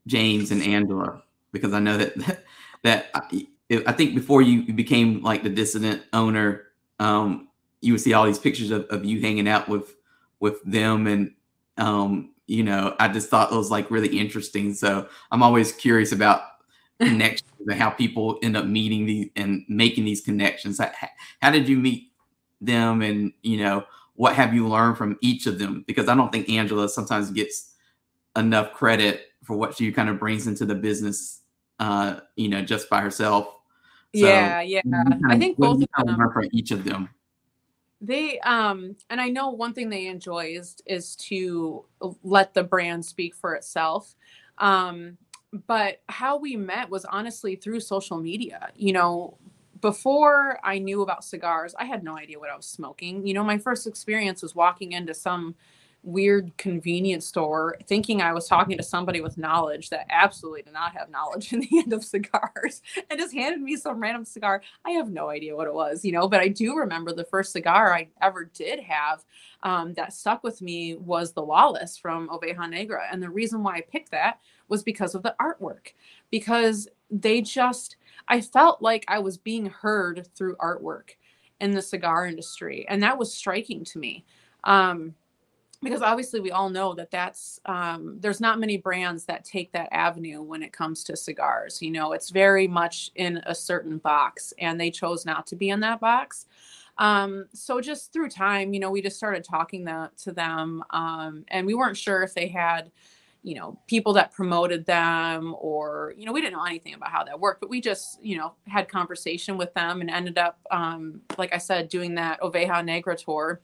[0.07, 1.21] James and Angela
[1.51, 2.43] because I know that that,
[2.83, 3.47] that I,
[3.87, 6.63] I, think before you became like the dissident owner,
[6.99, 7.47] um,
[7.81, 9.95] you would see all these pictures of, of you hanging out with
[10.39, 11.33] with them and
[11.77, 14.73] um, you know I just thought it was like really interesting.
[14.73, 16.41] So I'm always curious about
[16.99, 20.79] connections and how people end up meeting these and making these connections.
[20.79, 20.91] How,
[21.41, 22.11] how did you meet
[22.61, 23.85] them and you know
[24.19, 25.85] what have you learned from each of them?
[25.87, 27.73] Because I don't think Angela sometimes gets
[28.35, 31.39] enough credit for what she kind of brings into the business,
[31.79, 33.47] uh, you know, just by herself.
[34.15, 34.81] So, yeah, yeah.
[35.27, 37.09] I think both of them learn from each of them.
[38.01, 41.85] They um and I know one thing they enjoy is is to
[42.23, 44.15] let the brand speak for itself.
[44.57, 45.17] Um
[45.67, 48.69] but how we met was honestly through social media.
[48.75, 49.37] You know,
[49.81, 53.25] before I knew about cigars, I had no idea what I was smoking.
[53.25, 55.55] You know, my first experience was walking into some
[56.03, 60.95] weird convenience store thinking I was talking to somebody with knowledge that absolutely did not
[60.95, 64.61] have knowledge in the end of cigars and just handed me some random cigar.
[64.85, 67.51] I have no idea what it was, you know, but I do remember the first
[67.51, 69.25] cigar I ever did have
[69.63, 73.07] um, that stuck with me was the Lawless from Oveja Negra.
[73.11, 75.93] And the reason why I picked that was because of the artwork,
[76.31, 77.97] because they just,
[78.27, 81.11] I felt like I was being heard through artwork
[81.59, 82.85] in the cigar industry.
[82.87, 84.25] And that was striking to me.
[84.63, 85.15] Um,
[85.81, 89.89] because obviously we all know that that's um, there's not many brands that take that
[89.91, 94.53] avenue when it comes to cigars you know it's very much in a certain box
[94.59, 96.45] and they chose not to be in that box.
[96.97, 101.45] Um, so just through time you know we just started talking that to them um,
[101.47, 102.91] and we weren't sure if they had
[103.41, 107.23] you know people that promoted them or you know we didn't know anything about how
[107.23, 111.21] that worked but we just you know had conversation with them and ended up um,
[111.37, 113.61] like i said doing that oveja negra tour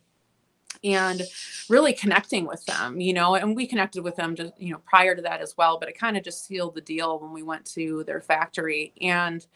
[0.86, 1.23] and
[1.67, 5.15] really connecting with them, you know, and we connected with them just, you know, prior
[5.15, 7.65] to that as well, but it kind of just sealed the deal when we went
[7.65, 9.47] to their factory and,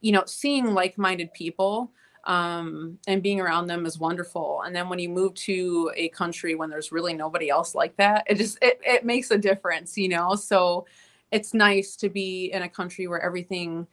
[0.00, 1.90] you know, seeing like-minded people
[2.24, 4.62] um, and being around them is wonderful.
[4.64, 8.24] And then when you move to a country when there's really nobody else like that,
[8.28, 10.36] it just, it, it makes a difference, you know?
[10.36, 10.86] So
[11.32, 13.86] it's nice to be in a country where everything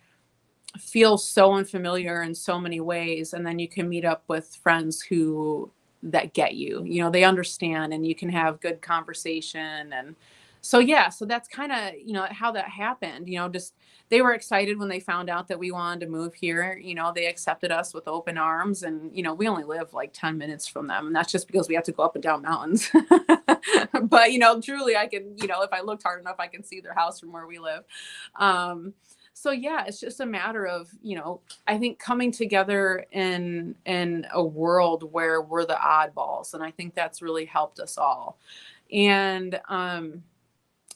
[0.77, 3.33] feels so unfamiliar in so many ways.
[3.33, 5.71] And then you can meet up with friends who
[6.03, 10.15] that get you you know they understand and you can have good conversation and
[10.61, 13.73] so yeah so that's kind of you know how that happened you know just
[14.09, 17.11] they were excited when they found out that we wanted to move here you know
[17.13, 20.67] they accepted us with open arms and you know we only live like 10 minutes
[20.67, 22.91] from them and that's just because we have to go up and down mountains.
[24.03, 26.63] But you know truly i can you know if i looked hard enough i can
[26.63, 27.83] see their house from where we live.
[28.35, 28.93] Um
[29.37, 34.25] so yeah it's just a matter of you know i think coming together in in
[34.33, 38.39] a world where we're the oddballs and i think that's really helped us all.
[38.91, 40.23] And um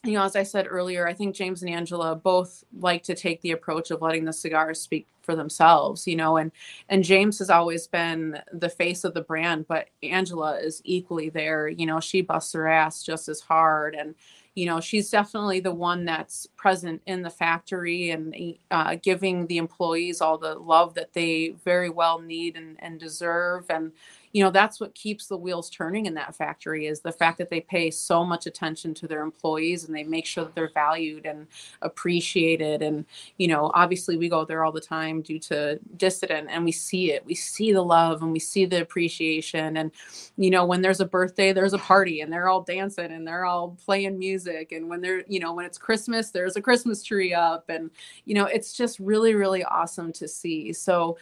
[0.04, 3.40] you know as i said earlier i think james and angela both like to take
[3.42, 6.52] the approach of letting the cigars speak for themselves you know and
[6.90, 11.68] and james has always been the face of the brand but angela is equally there
[11.68, 14.16] you know she busts her ass just as hard and
[14.56, 18.36] you know she's definitely the one that's present in the factory and
[18.70, 23.70] uh, giving the employees all the love that they very well need and, and deserve.
[23.70, 23.92] And
[24.34, 27.50] you know that's what keeps the wheels turning in that factory is the fact that
[27.50, 31.26] they pay so much attention to their employees and they make sure that they're valued
[31.26, 31.48] and
[31.82, 32.82] appreciated.
[32.82, 33.06] And
[33.38, 37.12] you know obviously we go there all the time due to dissident and we see
[37.12, 37.26] it.
[37.26, 39.78] We see the love and we see the appreciation.
[39.78, 39.92] And
[40.38, 43.46] you know when there's a birthday there's a party and they're all dancing and they're
[43.46, 44.72] all playing music.
[44.72, 47.66] And when they're you know when it's christmas there's a christmas tree up.
[47.70, 47.92] And
[48.26, 50.74] you know it's just really really awesome to see.
[50.74, 51.18] So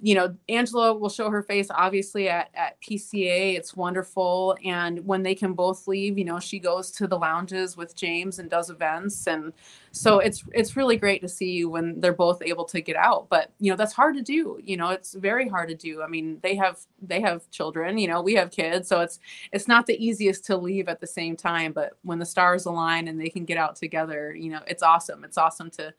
[0.00, 3.56] you know, Angela will show her face obviously at, at PCA.
[3.56, 4.56] It's wonderful.
[4.64, 8.38] And when they can both leave, you know, she goes to the lounges with James
[8.38, 9.26] and does events.
[9.26, 9.52] And
[9.92, 13.28] so it's it's really great to see you when they're both able to get out.
[13.28, 14.58] But you know, that's hard to do.
[14.62, 16.02] You know, it's very hard to do.
[16.02, 18.88] I mean, they have they have children, you know, we have kids.
[18.88, 19.20] So it's
[19.52, 21.72] it's not the easiest to leave at the same time.
[21.72, 25.24] But when the stars align and they can get out together, you know, it's awesome.
[25.24, 25.94] It's awesome to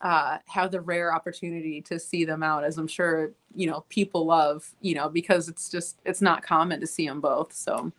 [0.00, 4.26] uh, have the rare opportunity to see them out, as I'm sure you know people
[4.26, 7.52] love, you know, because it's just it's not common to see them both.
[7.52, 7.92] So,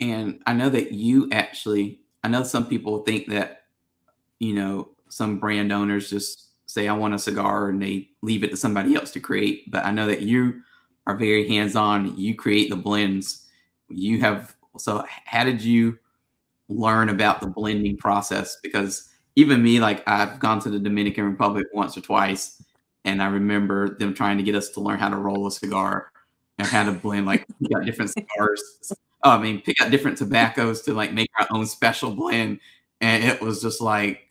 [0.00, 3.62] and I know that you actually, I know some people think that,
[4.38, 8.50] you know, some brand owners just say I want a cigar and they leave it
[8.50, 10.62] to somebody else to create, but I know that you
[11.06, 12.18] are very hands-on.
[12.18, 13.46] You create the blends.
[13.88, 15.98] You have so how did you
[16.68, 21.66] learn about the blending process because even me, like I've gone to the Dominican Republic
[21.72, 22.62] once or twice,
[23.04, 26.10] and I remember them trying to get us to learn how to roll a cigar
[26.58, 27.26] and how to blend.
[27.26, 28.92] Like we got different cigars.
[29.22, 32.60] I mean, pick out different tobaccos to like make our own special blend,
[33.00, 34.22] and it was just like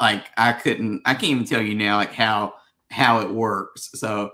[0.00, 2.54] like I couldn't I can't even tell you now like how
[2.90, 3.90] how it works.
[3.94, 4.32] So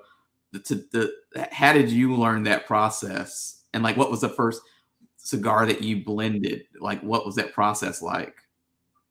[0.52, 1.12] the
[1.52, 4.62] how did you learn that process and like what was the first
[5.16, 6.64] cigar that you blended?
[6.80, 8.34] Like what was that process like?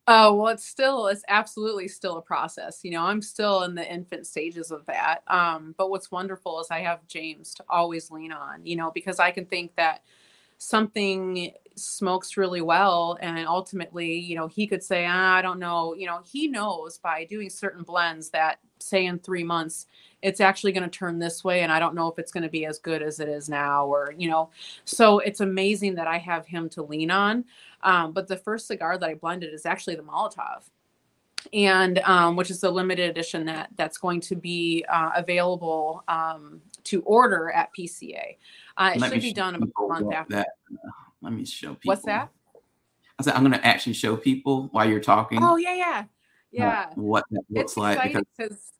[0.09, 2.79] Oh, well, it's still, it's absolutely still a process.
[2.83, 5.21] You know, I'm still in the infant stages of that.
[5.27, 9.19] Um, but what's wonderful is I have James to always lean on, you know, because
[9.19, 10.01] I can think that
[10.57, 15.93] something smokes really well and ultimately you know he could say ah, i don't know
[15.93, 19.85] you know he knows by doing certain blends that say in three months
[20.21, 22.49] it's actually going to turn this way and i don't know if it's going to
[22.49, 24.49] be as good as it is now or you know.
[24.85, 27.45] So it's amazing that i have him to lean on
[27.83, 30.63] um, but the first cigar that i blended is actually the molotov.
[31.53, 36.61] And um, which is the limited edition that that's going to be uh, available um,
[36.87, 38.37] to order at pca
[38.77, 40.47] uh, it should be done about a month after that.
[40.71, 40.89] Uh,
[41.21, 41.81] let me show people.
[41.85, 42.29] what's that
[43.19, 45.39] I said I'm going to actually show people while you're talking.
[45.41, 46.03] oh yeah yeah
[46.51, 48.71] yeah uh, what that looks it's like because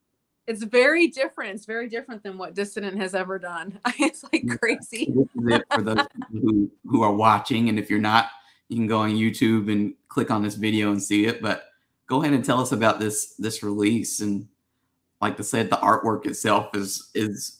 [0.47, 1.55] it's very different.
[1.55, 3.80] It's very different than what Dissident has ever done.
[3.99, 4.55] it's like Yeah.
[4.55, 5.12] crazy.
[5.14, 7.68] this is it for those who, who are watching.
[7.68, 8.30] And if you're not,
[8.70, 11.41] you can go on YouTube and click on this video and see it.
[11.41, 11.66] But
[12.08, 14.22] go ahead and tell us about this this release.
[14.22, 14.47] And
[15.22, 17.57] like I said, the artwork itself is is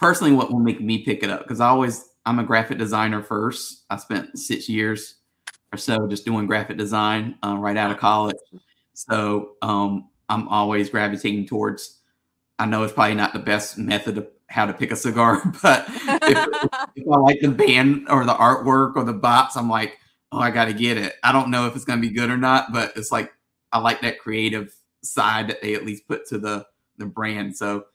[0.00, 3.22] personally what will make me pick it up because I always I'm a graphic designer
[3.22, 3.84] first.
[3.90, 5.16] I spent six years
[5.72, 8.36] or so just doing graphic design uh, right out of college.
[8.94, 11.98] So um, I'm always gravitating towards.
[12.58, 15.86] I know it's probably not the best method of how to pick a cigar, but
[15.88, 19.96] if, if I like the band or the artwork or the box, I'm like,
[20.32, 21.14] oh, I got to get it.
[21.22, 23.32] I don't know if it's going to be good or not, but it's like
[23.72, 26.66] I like that creative side that they at least put to the
[26.98, 27.56] the brand.
[27.56, 27.86] So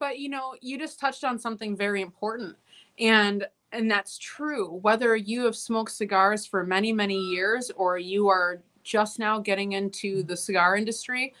[0.00, 2.56] but you know you just touched on something very important
[2.98, 4.80] and and that's true.
[4.82, 9.72] Whether you have smoked cigars for many many years or you are just now getting
[9.72, 11.34] into the cigar industry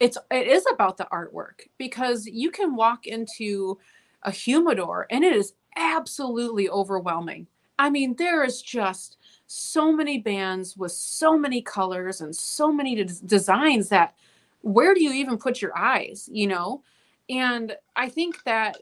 [0.00, 3.78] it's it is about the artwork because you can walk into
[4.24, 7.46] a humidor and it is absolutely overwhelming.
[7.78, 9.16] I mean there is just
[9.46, 14.14] so many bands with so many colors and so many des- designs that
[14.60, 16.82] where do you even put your eyes you know
[17.28, 18.76] and i think that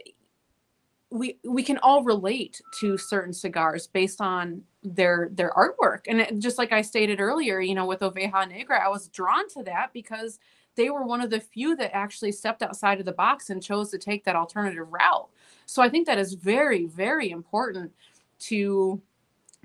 [1.10, 6.00] we we can all relate to certain cigars based on their their artwork.
[6.08, 9.48] And it, just like i stated earlier you know with oveja negra i was drawn
[9.50, 10.38] to that because
[10.74, 13.90] they were one of the few that actually stepped outside of the box and chose
[13.90, 15.28] to take that alternative route.
[15.66, 17.92] So i think that is very very important
[18.38, 19.00] to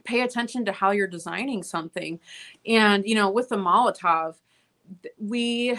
[0.03, 2.19] pay attention to how you're designing something.
[2.65, 4.35] And you know with the molotov
[5.17, 5.77] we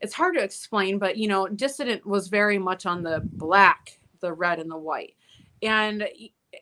[0.00, 4.32] it's hard to explain, but you know, Dissident was very much on the black, the
[4.32, 5.14] red, and the white,
[5.62, 6.08] and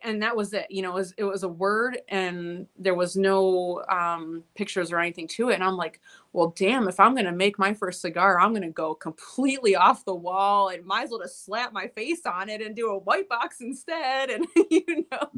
[0.03, 0.67] and that was it.
[0.69, 4.99] You know, it was, it was a word, and there was no um, pictures or
[4.99, 5.55] anything to it.
[5.55, 6.01] And I'm like,
[6.33, 10.15] well, damn, if I'm gonna make my first cigar, I'm gonna go completely off the
[10.15, 13.29] wall, and might as well just slap my face on it and do a white
[13.29, 14.29] box instead.
[14.29, 15.29] And you know,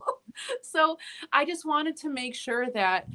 [0.61, 0.97] so
[1.33, 3.07] I just wanted to make sure that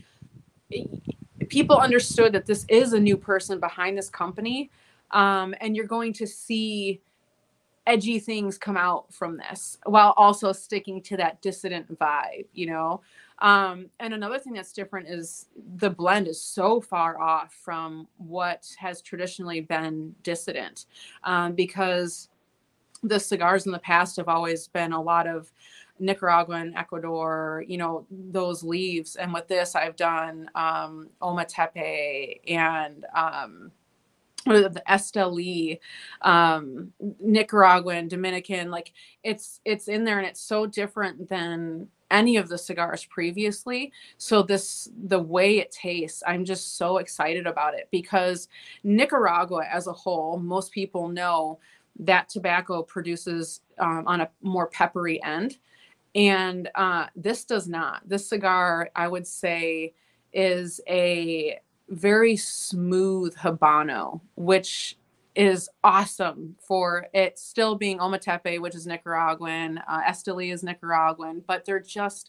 [1.54, 4.70] people understood that this is a new person behind this company
[5.12, 7.00] um, and you're going to see
[7.86, 13.00] edgy things come out from this while also sticking to that dissident vibe you know?
[13.38, 15.46] Um, and another thing that's different is
[15.76, 20.86] the blend is so far off from what has traditionally been dissident
[21.22, 22.30] um, because
[23.04, 25.52] the cigars in the past have always been a lot of
[25.98, 29.16] Nicaragua and Ecuador, you know, those leaves.
[29.16, 33.70] And with this, I've done um, Ometepe and um,
[34.44, 35.78] the Esteli,
[36.22, 38.70] um, Nicaraguan, Dominican.
[38.70, 38.92] Like
[39.22, 43.92] it's it's in there, and it's so different than any of the cigars previously.
[44.18, 48.48] So this the way it tastes, I'm just so excited about it because
[48.82, 51.58] Nicaragua as a whole, most people know
[52.00, 55.58] that tobacco produces um, on a more peppery end
[56.14, 58.08] and uh, this does not.
[58.08, 59.94] This cigar, I would say,
[60.32, 61.58] is a
[61.90, 64.98] very smooth habano, which
[65.34, 71.64] is awesome for it still being Ometepe, which is Nicaraguan, uh, Esteli is Nicaraguan, but
[71.64, 72.22] they're just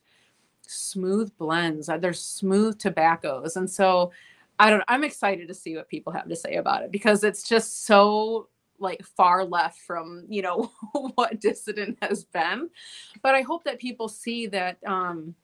[0.67, 1.89] smooth blends.
[1.89, 4.11] Uh, They're smooth tobaccos, and so
[4.59, 4.83] I don't.
[4.88, 8.49] I'm excited to see what people have to say about it because it's just so
[8.80, 10.71] like far left from you know
[11.15, 12.69] what dissident has been.
[13.21, 15.36] But i hope that people see that um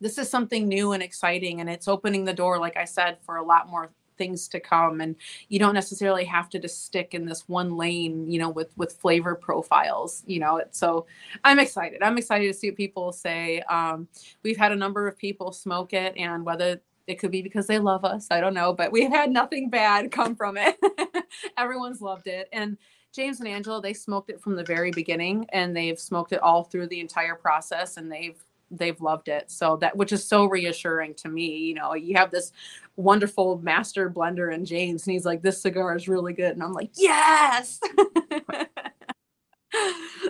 [0.00, 3.36] this is something new and exciting and it's opening the door like i said for
[3.36, 5.00] a lot more things to come.
[5.00, 5.16] And
[5.48, 8.92] you don't necessarily have to just stick in this one lane you know with with
[8.92, 10.62] flavor profiles you know?
[10.70, 11.06] So
[11.44, 12.02] i'm excited.
[12.02, 13.60] I'm excited to see what people say.
[13.62, 14.08] Um,
[14.42, 17.78] we've had a number of people smoke it and whether it could be because they
[17.78, 20.76] love us i don't know but we've had nothing bad come from it
[21.58, 22.76] everyone's loved it and
[23.12, 26.64] james and angela they smoked it from the very beginning and they've smoked it all
[26.64, 29.50] through the entire process and they've they've loved it.
[29.50, 31.56] So that which is so reassuring to me.
[31.58, 32.52] You know, you have this
[32.96, 36.72] wonderful master blender in James, and he's like, "This cigar is really good," and I'm
[36.72, 37.78] like, "Yes."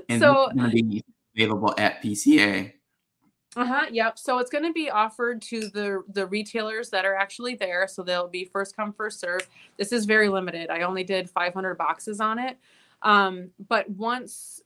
[0.08, 1.04] and so going to be
[1.36, 2.72] available at PCA.
[3.54, 3.86] Uh-huh.
[3.90, 4.18] Yep.
[4.18, 7.86] So it's going to be offered to the the retailers that are actually there.
[7.86, 9.46] So they'll be first come first serve.
[9.76, 10.70] This is very limited.
[10.70, 12.56] I only did 500 boxes on it.
[13.02, 14.62] Um, but once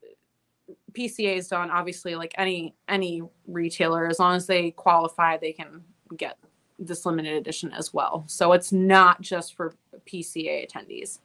[0.93, 5.83] PCA is done, obviously, like any any retailer, as long as they qualify, they can
[6.17, 6.39] get
[6.79, 8.25] this limited edition as well.
[8.29, 9.75] So it's not just for
[10.07, 11.19] PCA attendees.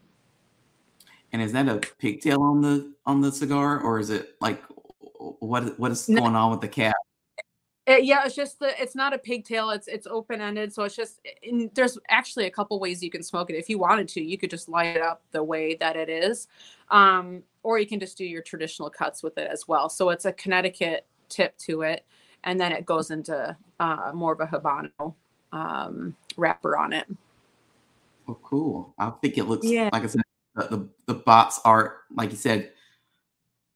[1.33, 4.61] And is that a pigtail on the on the cigar, or is it like
[5.19, 6.95] what what is going on with the cap?
[7.87, 9.71] It, yeah, it's just the it's not a pigtail.
[9.71, 13.23] It's it's open ended, so it's just in, there's actually a couple ways you can
[13.23, 13.55] smoke it.
[13.55, 16.47] If you wanted to, you could just light it up the way that it is.
[16.89, 19.89] Um, or you can just do your traditional cuts with it as well.
[19.89, 22.05] So it's a Connecticut tip to it,
[22.43, 25.15] and then it goes into uh, more of a Habano
[25.51, 27.07] um, wrapper on it.
[28.27, 28.93] Oh, cool!
[28.99, 29.89] I think it looks yeah.
[29.91, 30.21] like I said
[30.55, 32.71] the, the the bots are like you said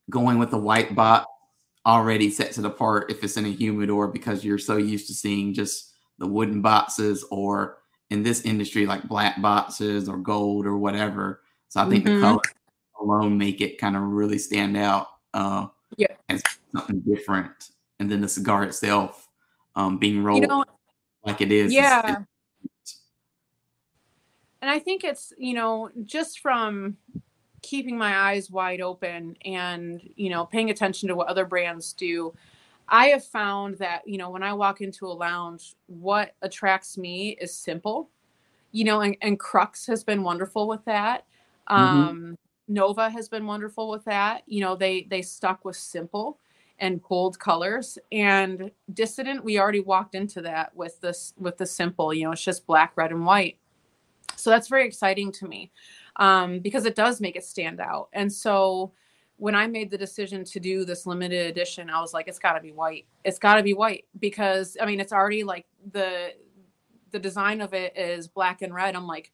[0.10, 1.26] going with the white bot
[1.86, 5.54] already sets it apart if it's in a humidor because you're so used to seeing
[5.54, 7.78] just the wooden boxes or
[8.10, 11.42] in this industry like black boxes or gold or whatever.
[11.70, 12.16] So I think mm-hmm.
[12.16, 12.42] the color
[13.00, 15.68] alone make it kind of really stand out uh,
[15.98, 16.08] yeah.
[16.30, 16.42] as
[16.74, 17.70] something different.
[18.00, 19.28] And then the cigar itself
[19.76, 20.66] um, being rolled you know,
[21.24, 21.74] like it is.
[21.74, 22.24] Yeah.
[22.84, 22.98] Is,
[24.62, 26.98] and I think it's, you know, just from
[27.66, 32.32] keeping my eyes wide open and, you know, paying attention to what other brands do.
[32.88, 37.36] I have found that, you know, when I walk into a lounge, what attracts me
[37.42, 38.12] is simple,
[38.72, 41.26] you know, and, and Crux has been wonderful with that.
[41.68, 41.98] Mm-hmm.
[41.98, 42.38] Um,
[42.68, 44.44] Nova has been wonderful with that.
[44.46, 46.40] You know, they they stuck with simple
[46.80, 52.14] and bold colors and dissident we already walked into that with this with the simple
[52.14, 53.58] you know it's just black red and white
[54.36, 55.72] so that's very exciting to me
[56.18, 58.92] um, because it does make it stand out and so
[59.38, 62.54] when i made the decision to do this limited edition i was like it's got
[62.54, 66.34] to be white it's got to be white because i mean it's already like the
[67.12, 69.32] the design of it is black and red i'm like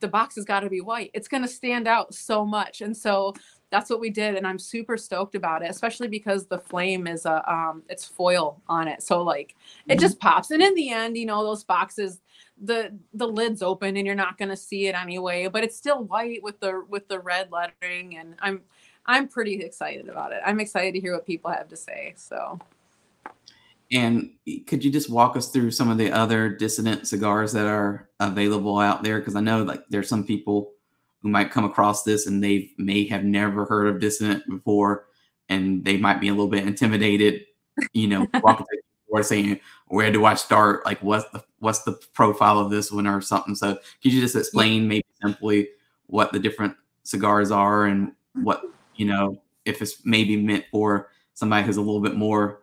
[0.00, 1.10] the box has got to be white.
[1.14, 2.82] It's going to stand out so much.
[2.82, 3.34] And so
[3.74, 4.36] that's what we did.
[4.36, 8.62] And I'm super stoked about it, especially because the flame is a, um, it's foil
[8.68, 9.02] on it.
[9.02, 9.56] So like
[9.88, 10.00] it mm-hmm.
[10.00, 10.52] just pops.
[10.52, 12.20] And in the end, you know, those boxes,
[12.62, 16.04] the, the lid's open and you're not going to see it anyway, but it's still
[16.04, 18.16] white with the, with the red lettering.
[18.16, 18.60] And I'm,
[19.06, 20.40] I'm pretty excited about it.
[20.46, 22.14] I'm excited to hear what people have to say.
[22.16, 22.60] So
[23.92, 24.30] and
[24.68, 28.78] could you just walk us through some of the other dissident cigars that are available
[28.78, 29.18] out there?
[29.18, 30.73] Because I know like there's some people
[31.24, 35.06] who might come across this and they may have never heard of dissident before,
[35.48, 37.46] and they might be a little bit intimidated.
[37.94, 38.66] You know, walking
[39.08, 39.58] or saying,
[39.88, 40.84] "Where do I start?
[40.84, 44.36] Like, what's the what's the profile of this one or something?" So, could you just
[44.36, 45.70] explain maybe simply
[46.06, 48.62] what the different cigars are and what
[48.94, 52.60] you know if it's maybe meant for somebody who's a little bit more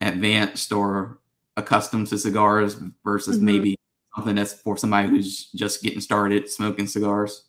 [0.00, 1.18] advanced or
[1.56, 3.46] accustomed to cigars versus mm-hmm.
[3.46, 3.78] maybe
[4.14, 7.44] something that's for somebody who's just getting started smoking cigars?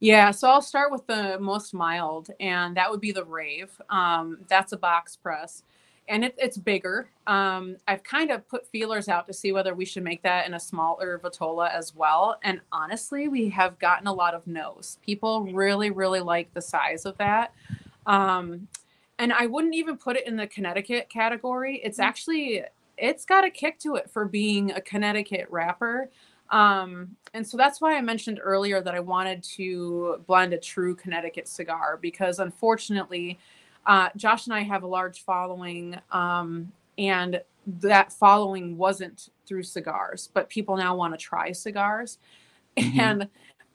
[0.00, 3.70] Yeah, so I'll start with the most mild, and that would be the Rave.
[3.90, 5.64] Um, that's a box press,
[6.06, 7.10] and it, it's bigger.
[7.26, 10.54] Um, I've kind of put feelers out to see whether we should make that in
[10.54, 12.38] a smaller Vitola as well.
[12.44, 14.98] And honestly, we have gotten a lot of no's.
[15.04, 17.52] People really, really like the size of that.
[18.06, 18.68] Um,
[19.18, 21.80] and I wouldn't even put it in the Connecticut category.
[21.82, 22.04] It's mm.
[22.04, 22.62] actually
[22.98, 26.10] it's got a kick to it for being a Connecticut wrapper.
[26.50, 30.94] Um, and so that's why I mentioned earlier that I wanted to blend a true
[30.94, 33.38] Connecticut cigar because unfortunately,
[33.86, 37.40] uh, Josh and I have a large following, um, and
[37.80, 42.18] that following wasn't through cigars, but people now want to try cigars.
[42.76, 43.00] Mm-hmm.
[43.00, 43.28] And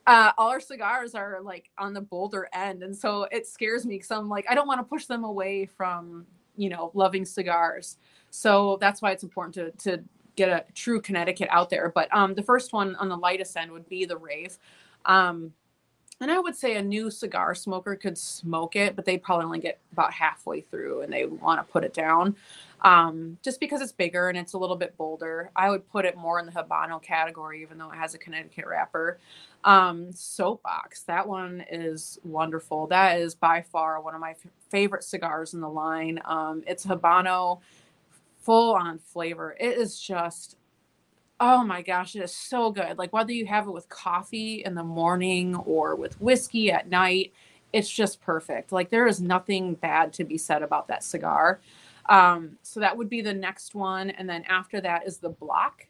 [0.06, 3.96] uh, all our cigars are like on the bolder end, and so it scares me
[3.96, 6.26] because I'm like I don't want to push them away from
[6.58, 7.98] you know loving cigars.
[8.30, 10.04] So that's why it's important to to
[10.36, 11.92] get a true Connecticut out there.
[11.94, 14.58] But um, the first one on the lightest end would be the Rave.
[15.06, 15.54] Um,
[16.22, 19.60] and I would say a new cigar smoker could smoke it, but they probably only
[19.60, 22.36] get about halfway through and they want to put it down.
[22.82, 25.52] Um, just because it's bigger and it's a little bit bolder.
[25.56, 28.66] I would put it more in the Habano category, even though it has a Connecticut
[28.66, 29.20] wrapper.
[29.64, 32.88] Um, Soapbox, that one is wonderful.
[32.88, 36.22] That is by far one of my f- favorite cigars in the line.
[36.26, 37.60] Um, it's Habano,
[38.44, 39.56] full on flavor.
[39.60, 40.58] It is just
[41.40, 42.98] Oh my gosh, it is so good.
[42.98, 47.34] Like whether you have it with coffee in the morning or with whiskey at night,
[47.74, 48.72] it's just perfect.
[48.72, 51.60] Like there is nothing bad to be said about that cigar.
[52.08, 54.12] Um, so that would be the next one.
[54.12, 55.88] And then after that is the block,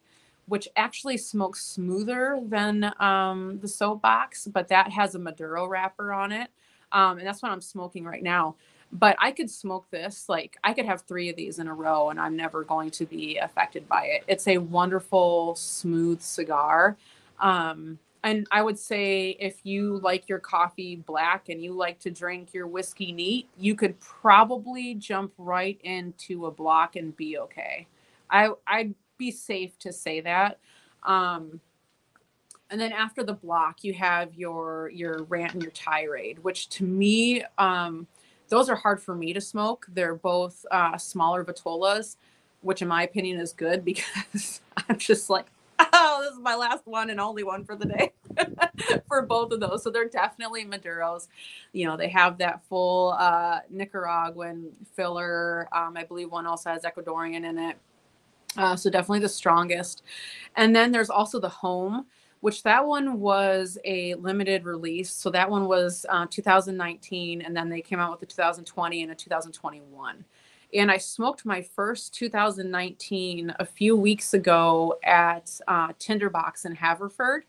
[0.47, 6.31] which actually smokes smoother than um, the soapbox, but that has a Maduro wrapper on
[6.31, 6.49] it.
[6.91, 8.55] Um, and that's what I'm smoking right now
[8.93, 10.29] but I could smoke this.
[10.29, 13.05] Like I could have three of these in a row and I'm never going to
[13.05, 14.23] be affected by it.
[14.27, 16.95] It's a wonderful, smooth cigar.
[17.39, 22.11] Um, and I would say if you like your coffee black and you like to
[22.11, 27.87] drink your whiskey neat, you could probably jump right into a block and be okay.
[28.29, 30.59] I I'd be safe to say that.
[31.01, 31.59] Um,
[32.69, 36.85] and then after the block, you have your your rant and your tirade, which to
[36.85, 38.07] me, um,
[38.49, 39.85] those are hard for me to smoke.
[39.93, 42.17] They're both uh, smaller vitolas,
[42.61, 45.47] which in my opinion is good because I'm just like,
[45.79, 48.13] oh, this is my last one and only one for the day
[49.07, 49.83] for both of those.
[49.83, 51.27] So they're definitely Maduros.
[51.71, 55.67] You know, they have that full uh, Nicaraguan filler.
[55.71, 57.77] Um, I believe one also has Ecuadorian in it.
[58.55, 60.03] Uh, so definitely the strongest.
[60.55, 62.05] And then there's also the home
[62.43, 65.09] which that one was a limited release.
[65.09, 69.11] So that one was uh, 2019, and then they came out with a 2020 and
[69.13, 70.25] a 2021.
[70.73, 77.45] And I smoked my first 2019 a few weeks ago at uh, Tinderbox in Haverford.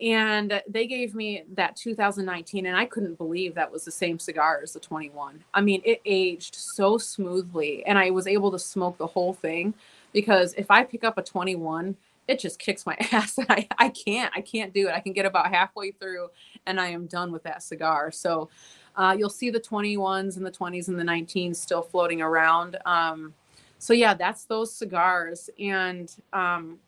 [0.00, 4.58] And they gave me that 2019, and I couldn't believe that was the same cigar
[4.64, 5.44] as the 21.
[5.54, 9.74] I mean, it aged so smoothly, and I was able to smoke the whole thing
[10.12, 11.96] because if I pick up a 21,
[12.28, 13.38] it just kicks my ass.
[13.48, 14.94] I, I can't, I can't do it.
[14.94, 16.28] I can get about halfway through
[16.66, 18.12] and I am done with that cigar.
[18.12, 18.50] So
[18.94, 22.76] uh, you'll see the 21s and the 20s and the 19s still floating around.
[22.84, 23.34] Um,
[23.78, 25.48] so yeah, that's those cigars.
[25.58, 26.78] And um,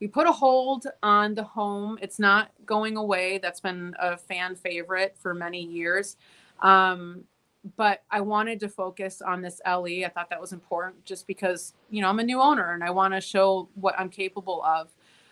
[0.00, 1.98] we put a hold on the home.
[2.02, 3.38] It's not going away.
[3.38, 6.16] That's been a fan favorite for many years.
[6.60, 7.24] Um,
[7.76, 10.04] but I wanted to focus on this LE.
[10.04, 12.90] I thought that was important just because, you know, I'm a new owner and I
[12.90, 14.88] want to show what I'm capable of.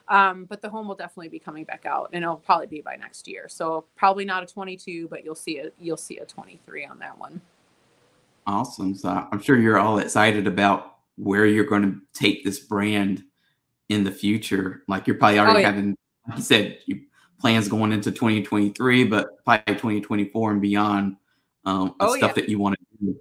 [0.09, 2.95] Um, but the home will definitely be coming back out and it'll probably be by
[2.97, 3.49] next year.
[3.49, 5.75] So probably not a 22, but you'll see it.
[5.81, 7.41] You'll see a 23 on that one.
[8.47, 8.95] Awesome.
[8.95, 13.25] So I'm sure you're all excited about where you're going to take this brand
[13.89, 14.83] in the future.
[14.87, 15.67] Like you're probably already oh, yeah.
[15.67, 15.97] having,
[16.29, 17.01] like you said, you
[17.41, 21.17] plans going into 2023, but by 2024 and beyond
[21.67, 22.35] um, oh, stuff yeah.
[22.35, 23.21] that you want to do?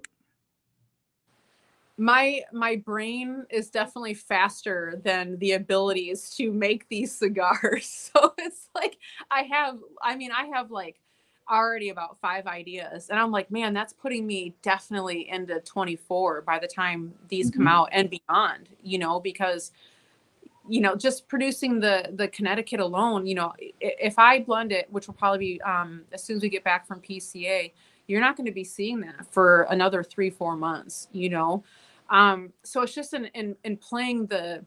[1.98, 8.10] My my brain is definitely faster than the abilities to make these cigars.
[8.14, 8.96] So it's like
[9.30, 11.00] I have I mean I have like
[11.48, 16.58] already about five ideas and i'm like man that's putting me definitely into 24 by
[16.58, 17.60] the time these mm-hmm.
[17.60, 19.70] come out and beyond you know because
[20.68, 25.06] you know just producing the the connecticut alone you know if i blend it which
[25.06, 27.70] will probably be um, as soon as we get back from pca
[28.06, 31.64] you're not going to be seeing that for another three four months you know?
[32.10, 34.64] Um so it's just in in, in playing the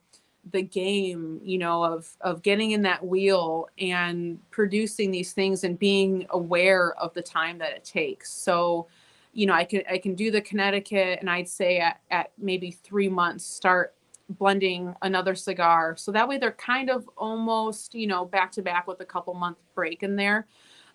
[0.52, 5.78] the game you know of of getting in that wheel and producing these things and
[5.78, 8.32] being aware of the time that it takes.
[8.32, 8.88] So
[9.32, 12.72] you know i can i can do the connecticut and i'd say at, at maybe
[12.72, 13.94] three months start
[14.30, 15.96] blending another cigar.
[15.98, 19.34] So that way they're kind of almost you know back to back with a couple
[19.34, 20.48] month break in there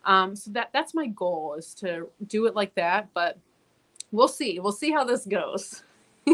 [0.07, 3.09] um, so that that's my goal is to do it like that.
[3.15, 3.39] But
[4.13, 4.59] we'll see.
[4.61, 5.83] We'll see how this goes.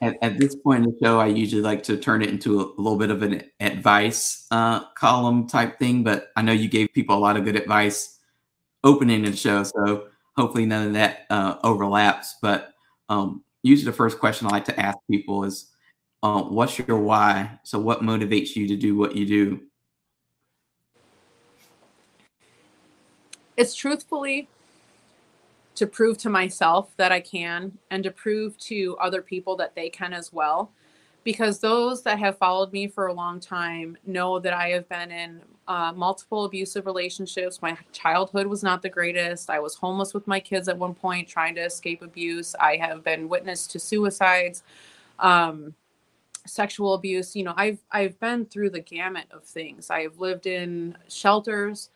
[0.00, 2.80] at, at, this point in the show, I usually like to turn it into a,
[2.80, 6.04] little bit of an advice uh, column type thing.
[6.04, 8.18] But I know you gave people a lot of good advice
[8.84, 12.36] opening the show, so hopefully none of that uh, overlaps.
[12.42, 12.74] But
[13.08, 15.70] um, usually, the first question I like to ask people is,
[16.22, 19.60] uh, "What's your why?" So, what motivates you to do what you do?
[23.56, 24.48] It's truthfully
[25.76, 29.90] to prove to myself that I can and to prove to other people that they
[29.90, 30.72] can as well.
[31.24, 35.10] Because those that have followed me for a long time know that I have been
[35.12, 37.62] in uh, multiple abusive relationships.
[37.62, 39.50] My childhood was not the greatest.
[39.50, 42.54] I was homeless with my kids at one point, trying to escape abuse.
[42.60, 44.62] I have been witness to suicides,
[45.20, 45.74] um,
[46.46, 47.36] sexual abuse.
[47.36, 49.90] You know, I've I've been through the gamut of things.
[49.90, 51.90] I've lived in shelters.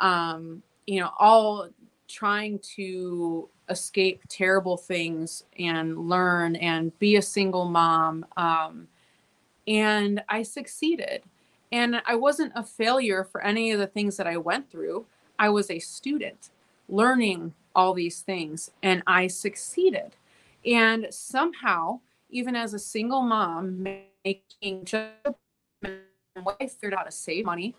[0.00, 1.68] um, you know, all
[2.08, 8.26] trying to escape terrible things and learn and be a single mom.
[8.36, 8.88] Um,
[9.66, 11.22] and I succeeded.
[11.72, 15.06] And I wasn't a failure for any of the things that I went through.
[15.38, 16.50] I was a student
[16.88, 20.16] learning all these things and I succeeded.
[20.64, 23.82] And somehow, even as a single mom,
[24.24, 25.36] making just
[25.82, 27.74] I figured out how to save money.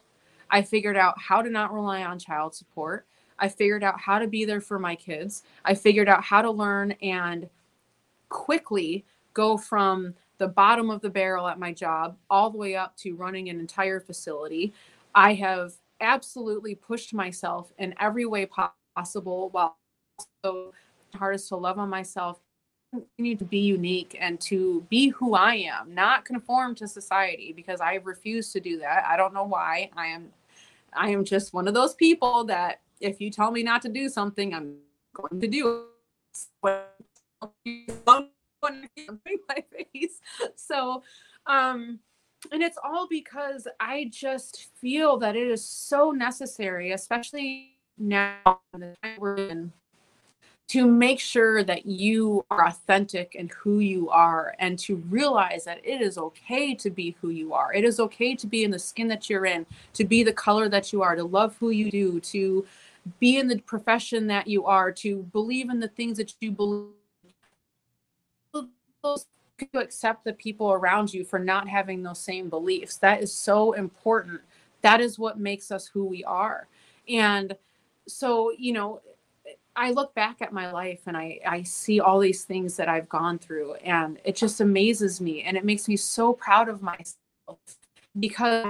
[0.56, 3.06] I figured out how to not rely on child support.
[3.38, 5.44] I figured out how to be there for my kids.
[5.66, 7.50] I figured out how to learn and
[8.30, 9.04] quickly
[9.34, 13.18] go from the bottom of the barrel at my job all the way up to
[13.18, 14.74] running an entire facility.
[15.14, 18.48] I have absolutely pushed myself in every way
[18.96, 19.76] possible while
[20.44, 20.72] also
[21.16, 22.40] hardest to love on myself
[23.18, 27.82] need to be unique and to be who I am, not conform to society because
[27.82, 29.06] I refuse to do that.
[29.06, 29.90] I don't know why.
[29.98, 30.30] I am
[30.96, 34.10] I am just one of those people that if you tell me not to do
[34.10, 34.78] something, I'm
[35.14, 35.86] going to do
[36.64, 36.82] it.
[40.56, 41.04] So
[41.46, 42.00] um
[42.52, 48.60] and it's all because I just feel that it is so necessary, especially now
[49.18, 49.72] we're in
[50.68, 55.80] to make sure that you are authentic and who you are and to realize that
[55.84, 57.72] it is okay to be who you are.
[57.74, 60.68] It is okay to be in the skin that you're in, to be the color
[60.70, 62.66] that you are, to love who you do, to
[63.20, 66.92] be in the profession that you are, to believe in the things that you believe.
[68.54, 72.98] To accept the people around you for not having those same beliefs.
[72.98, 74.42] That is so important.
[74.82, 76.68] That is what makes us who we are.
[77.08, 77.56] And
[78.06, 79.02] so, you know,
[79.76, 83.10] I look back at my life and I, I see all these things that I've
[83.10, 85.44] gone through, and it just amazes me.
[85.44, 87.18] And it makes me so proud of myself
[88.20, 88.66] because.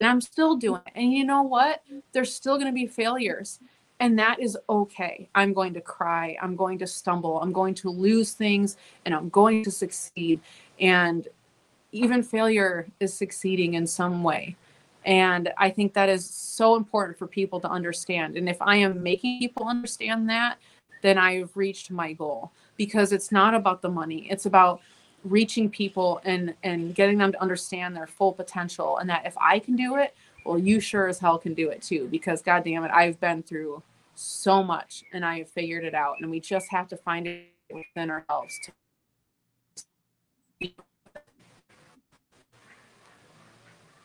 [0.00, 0.92] And I'm still doing it.
[0.96, 1.82] And you know what?
[2.12, 3.60] There's still going to be failures.
[4.00, 5.28] And that is okay.
[5.34, 6.36] I'm going to cry.
[6.42, 7.40] I'm going to stumble.
[7.40, 10.40] I'm going to lose things and I'm going to succeed.
[10.80, 11.26] And
[11.92, 14.56] even failure is succeeding in some way.
[15.04, 18.36] And I think that is so important for people to understand.
[18.36, 20.58] And if I am making people understand that,
[21.02, 24.26] then I've reached my goal because it's not about the money.
[24.30, 24.80] It's about
[25.24, 29.58] reaching people and and getting them to understand their full potential and that if I
[29.58, 32.84] can do it, well you sure as hell can do it too because god damn
[32.84, 33.82] it, I've been through
[34.14, 37.46] so much and I have figured it out and we just have to find it
[37.72, 38.72] within ourselves to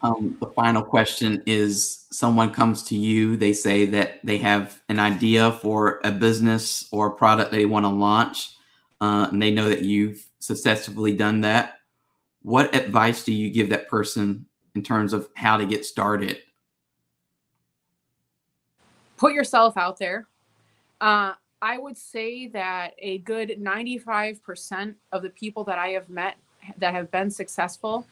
[0.04, 5.00] Um, the final question is someone comes to you, they say that they have an
[5.00, 8.58] idea for a business or a product they want to launch,
[9.00, 11.76] uh, and they know that you've successfully done that.
[12.42, 14.46] What advice do you give that person
[14.76, 16.40] in terms of how to get started?
[19.16, 20.28] Put yourself out there.
[21.00, 21.32] Uh,
[21.62, 26.36] I would say that a good 95% of the people that I have met
[26.78, 28.06] that have been successful,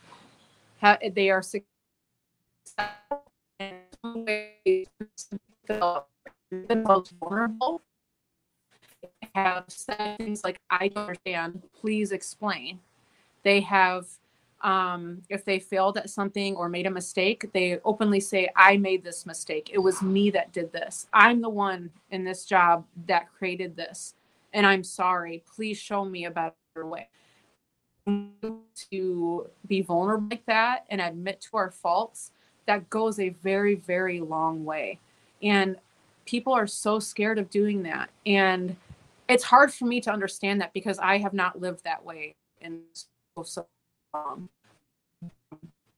[1.14, 1.42] they are
[6.52, 7.82] the most vulnerable
[9.34, 12.80] have said things like, I don't understand, please explain.
[13.44, 14.08] They have,
[14.62, 19.04] um, if they failed at something or made a mistake, they openly say, I made
[19.04, 19.70] this mistake.
[19.74, 21.08] It was me that did this.
[21.14, 24.16] I'm the one in this job that created this.
[24.54, 25.44] And I'm sorry.
[25.56, 27.08] Please show me a better way.
[28.92, 32.32] To be vulnerable like that and admit to our faults
[32.66, 35.00] that goes a very, very long way.
[35.42, 35.78] And
[36.26, 38.10] people are so scared of doing that.
[38.26, 38.76] And
[39.28, 42.82] it's hard for me to understand that because I have not lived that way in
[43.44, 43.66] so
[44.14, 44.50] long.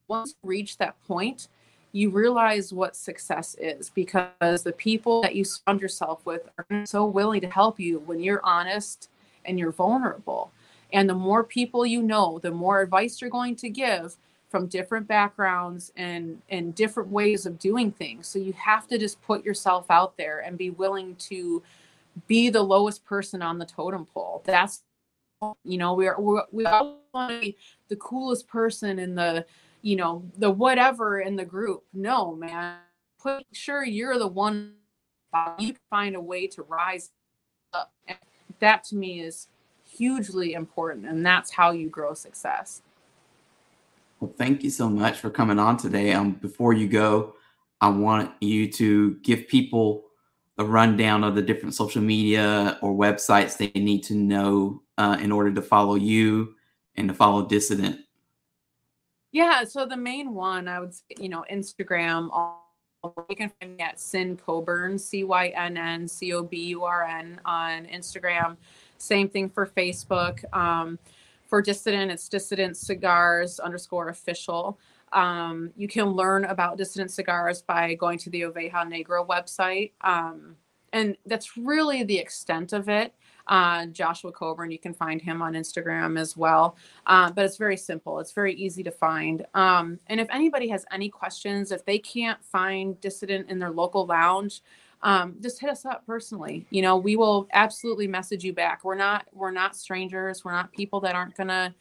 [0.07, 1.47] Once you reach that point,
[1.91, 7.05] you realize what success is because the people that you surround yourself with are so
[7.05, 9.09] willing to help you when you're honest
[9.45, 10.51] and you're vulnerable.
[10.91, 14.15] And the more people you know, the more advice you're going to give,
[14.53, 18.27] from different backgrounds and and different ways of doing things.
[18.27, 21.63] So you have to just put yourself out there and be willing to
[22.27, 24.43] be the lowest person on the totem pole.
[24.45, 24.83] That's
[25.63, 29.43] you know we're, we're we all want to be the coolest person in the
[29.81, 31.83] you know the whatever in the group.
[31.91, 32.77] No man.
[33.19, 34.73] Put sure you're the one
[35.57, 37.09] you find a way to rise
[37.73, 37.91] up.
[38.07, 38.19] And
[38.59, 39.47] that to me is
[39.83, 42.83] hugely important and that's how you grow success
[44.23, 46.13] well, thank you so much for coming on today.
[46.13, 47.35] Um, before you go,
[47.81, 50.05] I want you to give people
[50.57, 55.29] a rundown of the different social media or websites they need to know uh, in
[55.29, 56.55] order to follow you
[56.95, 57.99] and to follow Dissident.
[59.33, 62.29] Yeah, so the main one I would you know, Instagram,
[63.29, 66.85] You can find me at Cynn Coburn, C Y N N C O B U
[66.85, 68.55] R N on Instagram.
[68.97, 70.45] Same thing for Facebook.
[70.55, 70.97] Um,
[71.53, 74.79] for Dissident, it's Dissident Cigars underscore official.
[75.11, 79.91] Um, you can learn about Dissident Cigars by going to the Oveja Negra website.
[80.01, 80.55] Um,
[80.93, 83.13] and that's really the extent of it.
[83.45, 86.75] Uh, Joshua Coburn, you can find him on Instagram as well.
[87.05, 89.45] Uh, but it's very simple, it's very easy to find.
[89.53, 94.07] Um, and if anybody has any questions, if they can't find Dissident in their local
[94.07, 94.63] lounge,
[95.03, 96.65] um, just hit us up personally.
[96.69, 98.83] You know, we will absolutely message you back.
[98.83, 100.43] We're not we're not strangers.
[100.43, 101.75] We're not people that aren't gonna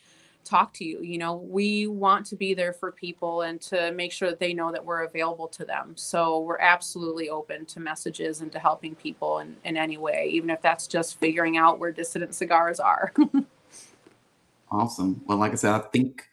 [0.44, 1.00] talk to you.
[1.02, 4.52] You know, we want to be there for people and to make sure that they
[4.52, 5.92] know that we're available to them.
[5.96, 10.50] So we're absolutely open to messages and to helping people in, in any way, even
[10.50, 13.12] if that's just figuring out where dissident cigars are.
[14.72, 15.22] awesome.
[15.26, 16.24] Well, like I said, I think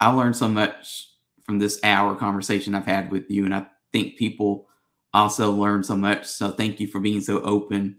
[0.00, 1.10] I learned so much
[1.44, 3.44] from this hour conversation I've had with you.
[3.44, 4.67] And I think people
[5.14, 6.26] also learned so much.
[6.26, 7.96] So thank you for being so open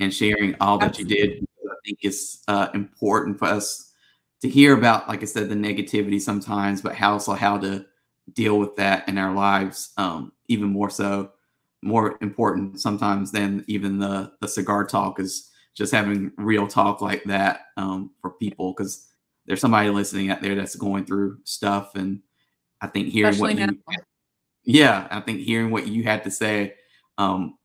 [0.00, 1.16] and sharing all that Absolutely.
[1.16, 1.46] you did.
[1.70, 3.92] I think it's uh, important for us
[4.42, 7.84] to hear about, like I said, the negativity sometimes, but how also how to
[8.32, 9.92] deal with that in our lives.
[9.96, 11.32] Um, even more so,
[11.82, 17.24] more important sometimes than even the the cigar talk is just having real talk like
[17.24, 19.08] that um, for people because
[19.46, 22.20] there's somebody listening out there that's going through stuff, and
[22.80, 23.96] I think hearing Especially what you,
[24.64, 26.74] yeah, I think hearing what you had to say
[27.18, 27.58] um,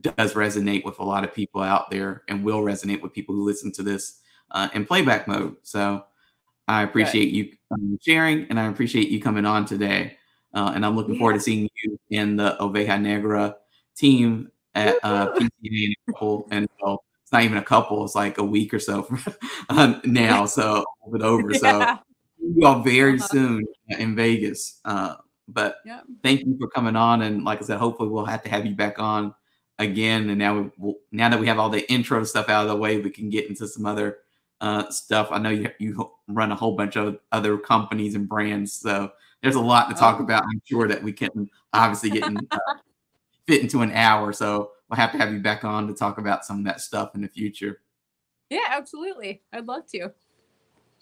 [0.00, 3.44] does resonate with a lot of people out there and will resonate with people who
[3.44, 4.20] listen to this
[4.50, 5.56] uh, in playback mode.
[5.62, 6.04] So
[6.68, 10.16] I appreciate you um, sharing and I appreciate you coming on today.
[10.54, 11.18] Uh, and I'm looking yeah.
[11.18, 13.56] forward to seeing you in the Oveja Negra
[13.96, 16.46] team at uh, PCA a.
[16.50, 19.34] And well, it's not even a couple, it's like a week or so from,
[19.68, 20.46] uh, now.
[20.46, 21.50] So over over.
[21.62, 21.98] Yeah.
[21.98, 21.98] So
[22.54, 23.28] you all very uh-huh.
[23.28, 23.66] soon
[23.98, 24.80] in Vegas.
[24.84, 25.16] Uh,
[25.48, 26.04] but yep.
[26.22, 27.22] thank you for coming on.
[27.22, 29.34] And like I said, hopefully we'll have to have you back on
[29.78, 30.30] again.
[30.30, 32.76] And now we will now that we have all the intro stuff out of the
[32.76, 34.18] way, we can get into some other
[34.60, 35.28] uh, stuff.
[35.30, 39.12] I know you you run a whole bunch of other companies and brands, so
[39.42, 40.24] there's a lot to talk oh.
[40.24, 40.44] about.
[40.44, 42.58] I'm sure that we can obviously get in, uh,
[43.46, 44.32] fit into an hour.
[44.32, 47.14] So we'll have to have you back on to talk about some of that stuff
[47.14, 47.80] in the future.
[48.50, 49.42] Yeah, absolutely.
[49.52, 50.12] I'd love to.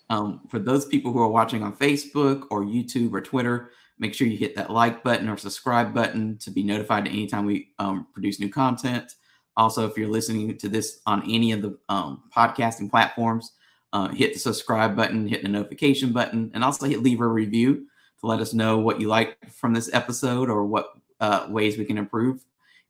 [0.08, 3.70] Um, for those people who are watching on Facebook or YouTube or Twitter,
[4.00, 7.68] Make sure you hit that like button or subscribe button to be notified anytime we
[7.78, 9.14] um, produce new content.
[9.56, 13.52] Also, if you're listening to this on any of the um, podcasting platforms,
[13.92, 17.86] uh, hit the subscribe button, hit the notification button, and also hit leave a review
[18.20, 21.84] to let us know what you like from this episode or what uh, ways we
[21.84, 22.42] can improve.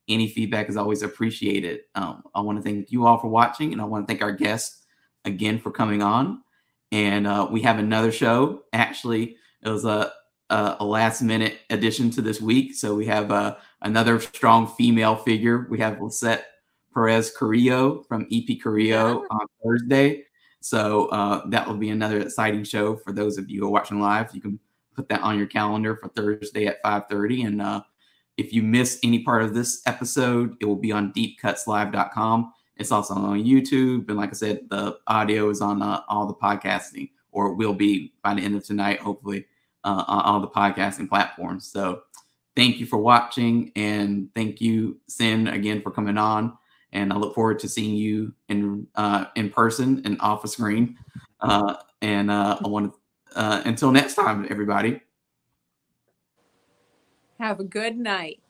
[0.08, 1.80] Any feedback is always appreciated.
[1.96, 4.32] Um, I want to thank you all for watching, and I want to thank our
[4.32, 4.84] guests
[5.24, 6.42] again for coming on.
[6.92, 8.62] And uh, we have another show.
[8.72, 10.12] Actually, it was a
[10.50, 12.74] uh, a last minute addition to this week.
[12.74, 15.66] So we have uh, another strong female figure.
[15.70, 16.46] We have Lisette
[16.92, 19.36] Perez Carrillo from EP Carrillo yeah.
[19.36, 20.24] on Thursday.
[20.60, 24.00] So uh, that will be another exciting show for those of you who are watching
[24.00, 24.34] live.
[24.34, 24.58] You can
[24.94, 27.46] put that on your calendar for Thursday at 5:30.
[27.46, 27.82] And uh,
[28.36, 32.52] if you miss any part of this episode, it will be on deepcutslive.com.
[32.76, 36.34] It's also on YouTube, and like I said, the audio is on uh, all the
[36.34, 39.44] podcasting, or will be by the end of tonight, hopefully
[39.84, 41.66] uh, on all the podcasting platforms.
[41.66, 42.02] So
[42.56, 46.56] thank you for watching and thank you, Sin, again for coming on.
[46.92, 50.96] And I look forward to seeing you in uh, in person and off a screen.
[51.40, 53.00] Uh, and uh, I want to
[53.36, 55.00] uh, until next time, everybody.
[57.38, 58.40] Have a good night.